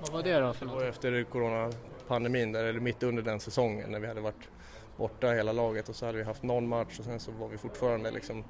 [0.00, 0.82] Vad var det då för något?
[0.82, 4.48] Efter coronapandemin, där, eller mitt under den säsongen när vi hade varit
[4.96, 7.58] borta hela laget och så hade vi haft någon match och sen så var vi
[7.58, 8.44] fortfarande liksom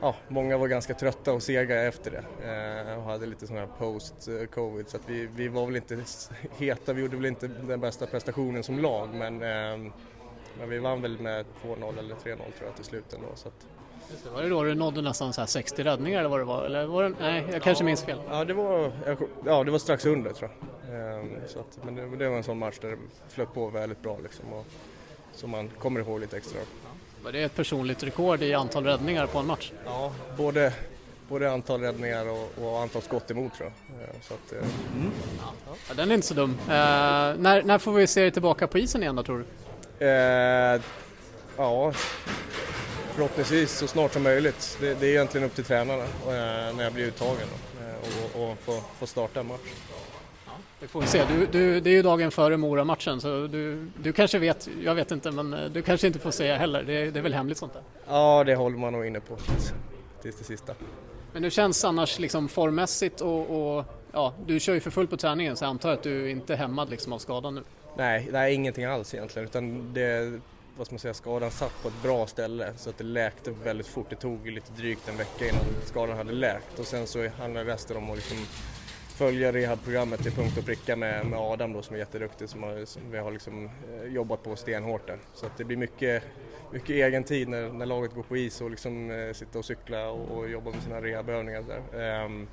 [0.00, 3.68] ja, många var ganska trötta och sega efter det eh, och hade lite sån här
[3.78, 6.04] post-covid så att vi, vi var väl inte
[6.56, 9.92] heta, vi gjorde väl inte den bästa prestationen som lag men, eh,
[10.58, 13.28] men vi vann väl med 2-0 eller 3-0 tror jag till slut ändå.
[13.34, 13.66] Så att,
[14.24, 16.64] det, var det då du nådde nästan så 60 räddningar eller vad det var?
[16.64, 18.18] Eller var det, nej, jag kanske ja, minns fel.
[18.30, 18.92] Ja, det var,
[19.44, 20.68] ja, det var strax under tror jag.
[20.94, 22.96] Ehm, så att, men det, det, var en sån match där det
[23.28, 24.66] flöt på väldigt bra liksom, och,
[25.32, 26.60] som man kommer ihåg lite extra.
[27.24, 29.72] Var det ett personligt rekord i antal räddningar på en match?
[29.84, 30.72] Ja, både,
[31.28, 34.00] både antal räddningar och, och antal skott emot tror jag.
[34.00, 35.10] Ehm, så att, eh, mm.
[35.88, 36.50] ja, den är inte så dum.
[36.50, 39.44] Uh, när, när får vi se dig tillbaka på isen igen då tror du?
[40.06, 40.82] Uh,
[41.56, 41.92] ja,
[43.18, 44.78] förhoppningsvis så snart som möjligt.
[44.80, 47.48] Det, det är egentligen upp till tränarna eh, när jag blir uttagen
[48.02, 49.60] och, och, och får, får starta en match.
[50.80, 51.24] Vi får se.
[51.28, 55.10] Du, du, det är ju dagen före Mora-matchen så du, du kanske vet, jag vet
[55.10, 56.82] inte, men eh, du kanske inte får säga heller.
[56.82, 57.82] Det, det är väl hemligt sånt där?
[58.08, 59.72] Ja, det håller man nog inne på tills,
[60.22, 60.74] tills det sista.
[61.32, 65.16] Men hur känns annars liksom formmässigt och, och, ja, du kör ju för fullt på
[65.16, 67.62] träningen så jag antar att du inte är hämmad liksom av skadan nu?
[67.96, 70.40] Nej, nej ingenting alls egentligen utan det,
[70.78, 73.86] vad ska man säga, skadan satt på ett bra ställe så att det läkte väldigt
[73.86, 74.06] fort.
[74.10, 77.96] Det tog lite drygt en vecka innan skadan hade läkt och sen så handlar resten
[77.96, 78.36] om att liksom
[79.18, 82.84] följa rehabprogrammet till punkt och pricka med, med Adam då som är jätteduktig som, har,
[82.84, 85.18] som vi har liksom eh, jobbat på stenhårt där.
[85.34, 86.22] Så att det blir mycket,
[86.72, 90.10] mycket egen tid när, när laget går på is och liksom eh, sitta och cykla
[90.10, 91.78] och, och jobba med sina rehabövningar där.
[92.24, 92.48] Um, ehm,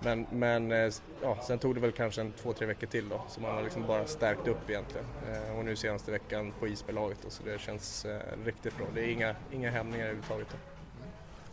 [0.00, 0.92] men, men eh,
[1.22, 3.62] ja, sen tog det väl kanske en två, tre veckor till då så man har
[3.62, 5.06] liksom bara stärkt upp egentligen.
[5.28, 8.76] Eh, och nu senaste veckan på is med laget då, så det känns eh, riktigt
[8.76, 8.86] bra.
[8.94, 10.48] Det är inga, inga hämningar överhuvudtaget.
[10.50, 10.56] Då.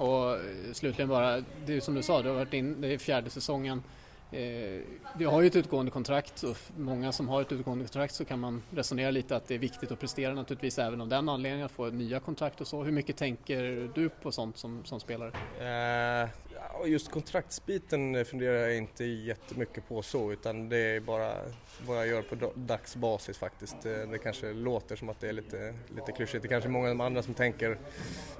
[0.06, 0.39] Och
[0.74, 3.84] slutligen bara, det är som du sa, du har varit in, det är fjärde säsongen.
[4.32, 4.82] Eh,
[5.18, 8.39] du har ju ett utgående kontrakt och många som har ett utgående kontrakt så kan
[8.39, 11.72] man resonera lite att det är viktigt att prestera naturligtvis även av den anledningen att
[11.72, 12.84] få nya kontrakt och så.
[12.84, 15.32] Hur mycket tänker du på sånt som, som spelare?
[15.60, 16.30] Eh,
[16.86, 21.34] just kontraktsbiten funderar jag inte jättemycket på så utan det är bara
[21.88, 23.86] vad jag gör på dagsbasis faktiskt.
[23.86, 26.41] Eh, det kanske låter som att det är lite, lite klyschigt.
[26.41, 27.78] Det kanske är många av de andra som tänker,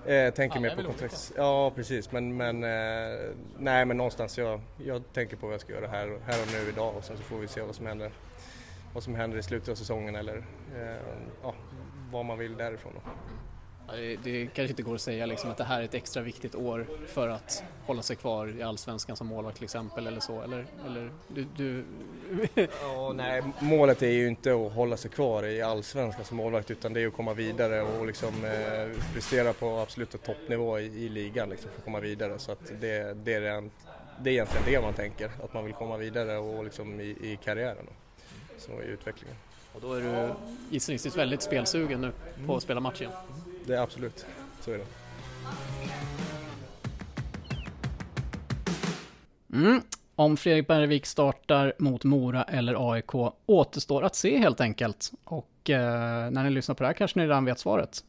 [0.05, 1.32] eh, tänker mer på kontrakt.
[1.38, 3.19] Ja precis men, men eh,
[3.57, 6.69] nej men någonstans jag, jag tänker på vad jag ska göra här, här och nu
[6.69, 8.11] idag och sen så får vi se vad som händer,
[8.93, 10.38] vad som händer i slutet av säsongen eller
[10.76, 10.95] eh,
[11.43, 11.53] ja,
[12.11, 12.93] vad man vill därifrån.
[12.95, 13.11] Då.
[13.92, 16.56] Det, det kanske inte går att säga liksom att det här är ett extra viktigt
[16.56, 20.66] år för att hålla sig kvar i Allsvenskan som målvakt till exempel eller så, eller?
[20.86, 21.86] eller du, du...
[22.82, 26.94] ja, nej, målet är ju inte att hålla sig kvar i Allsvenskan som målvakt utan
[26.94, 31.50] det är att komma vidare och liksom eh, prestera på absoluta toppnivå i, i ligan
[31.50, 33.70] liksom, för att komma vidare så att det, det, är det,
[34.20, 37.40] det är egentligen det man tänker, att man vill komma vidare och liksom i, i
[37.44, 37.88] karriären,
[38.58, 39.36] så i utvecklingen.
[39.74, 40.34] Och då är du
[40.70, 42.12] gissningsvis väldigt spelsugen nu
[42.46, 43.14] på att spela match igen?
[43.68, 44.26] Det är absolut,
[44.61, 44.86] så är det.
[49.53, 49.82] Mm.
[50.16, 55.11] Om Fredrik Bergvik startar mot Mora eller AIK återstår att se helt enkelt.
[55.24, 58.03] Och eh, när ni lyssnar på det här kanske ni redan vet svaret.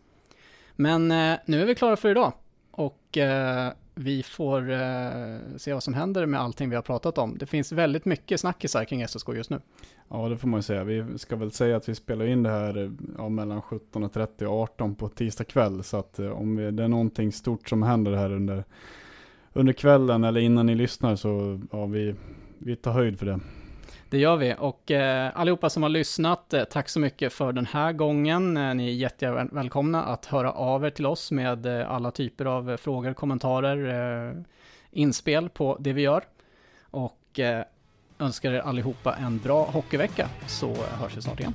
[0.77, 2.33] Men eh, nu är vi klara för idag.
[2.71, 7.39] och eh, vi får eh, se vad som händer med allting vi har pratat om.
[7.39, 9.61] Det finns väldigt mycket snackisar kring SSK just nu.
[10.09, 10.85] Ja, det får man ju säga.
[10.85, 14.63] Vi ska väl säga att vi spelar in det här eh, ja, mellan 17.30 och
[14.63, 15.83] 18 på tisdag kväll.
[15.83, 18.65] Så att eh, om det är någonting stort som händer här under,
[19.53, 22.15] under kvällen eller innan ni lyssnar så ja, vi,
[22.59, 23.41] vi tar höjd för det.
[24.17, 27.67] Det gör vi och eh, allihopa som har lyssnat, eh, tack så mycket för den
[27.67, 28.57] här gången.
[28.57, 32.71] Eh, ni är jättevälkomna att höra av er till oss med eh, alla typer av
[32.71, 34.43] eh, frågor, kommentarer, eh,
[34.91, 36.25] inspel på det vi gör.
[36.81, 37.65] Och eh,
[38.19, 41.55] önskar er allihopa en bra hockeyvecka så eh, hörs vi snart igen.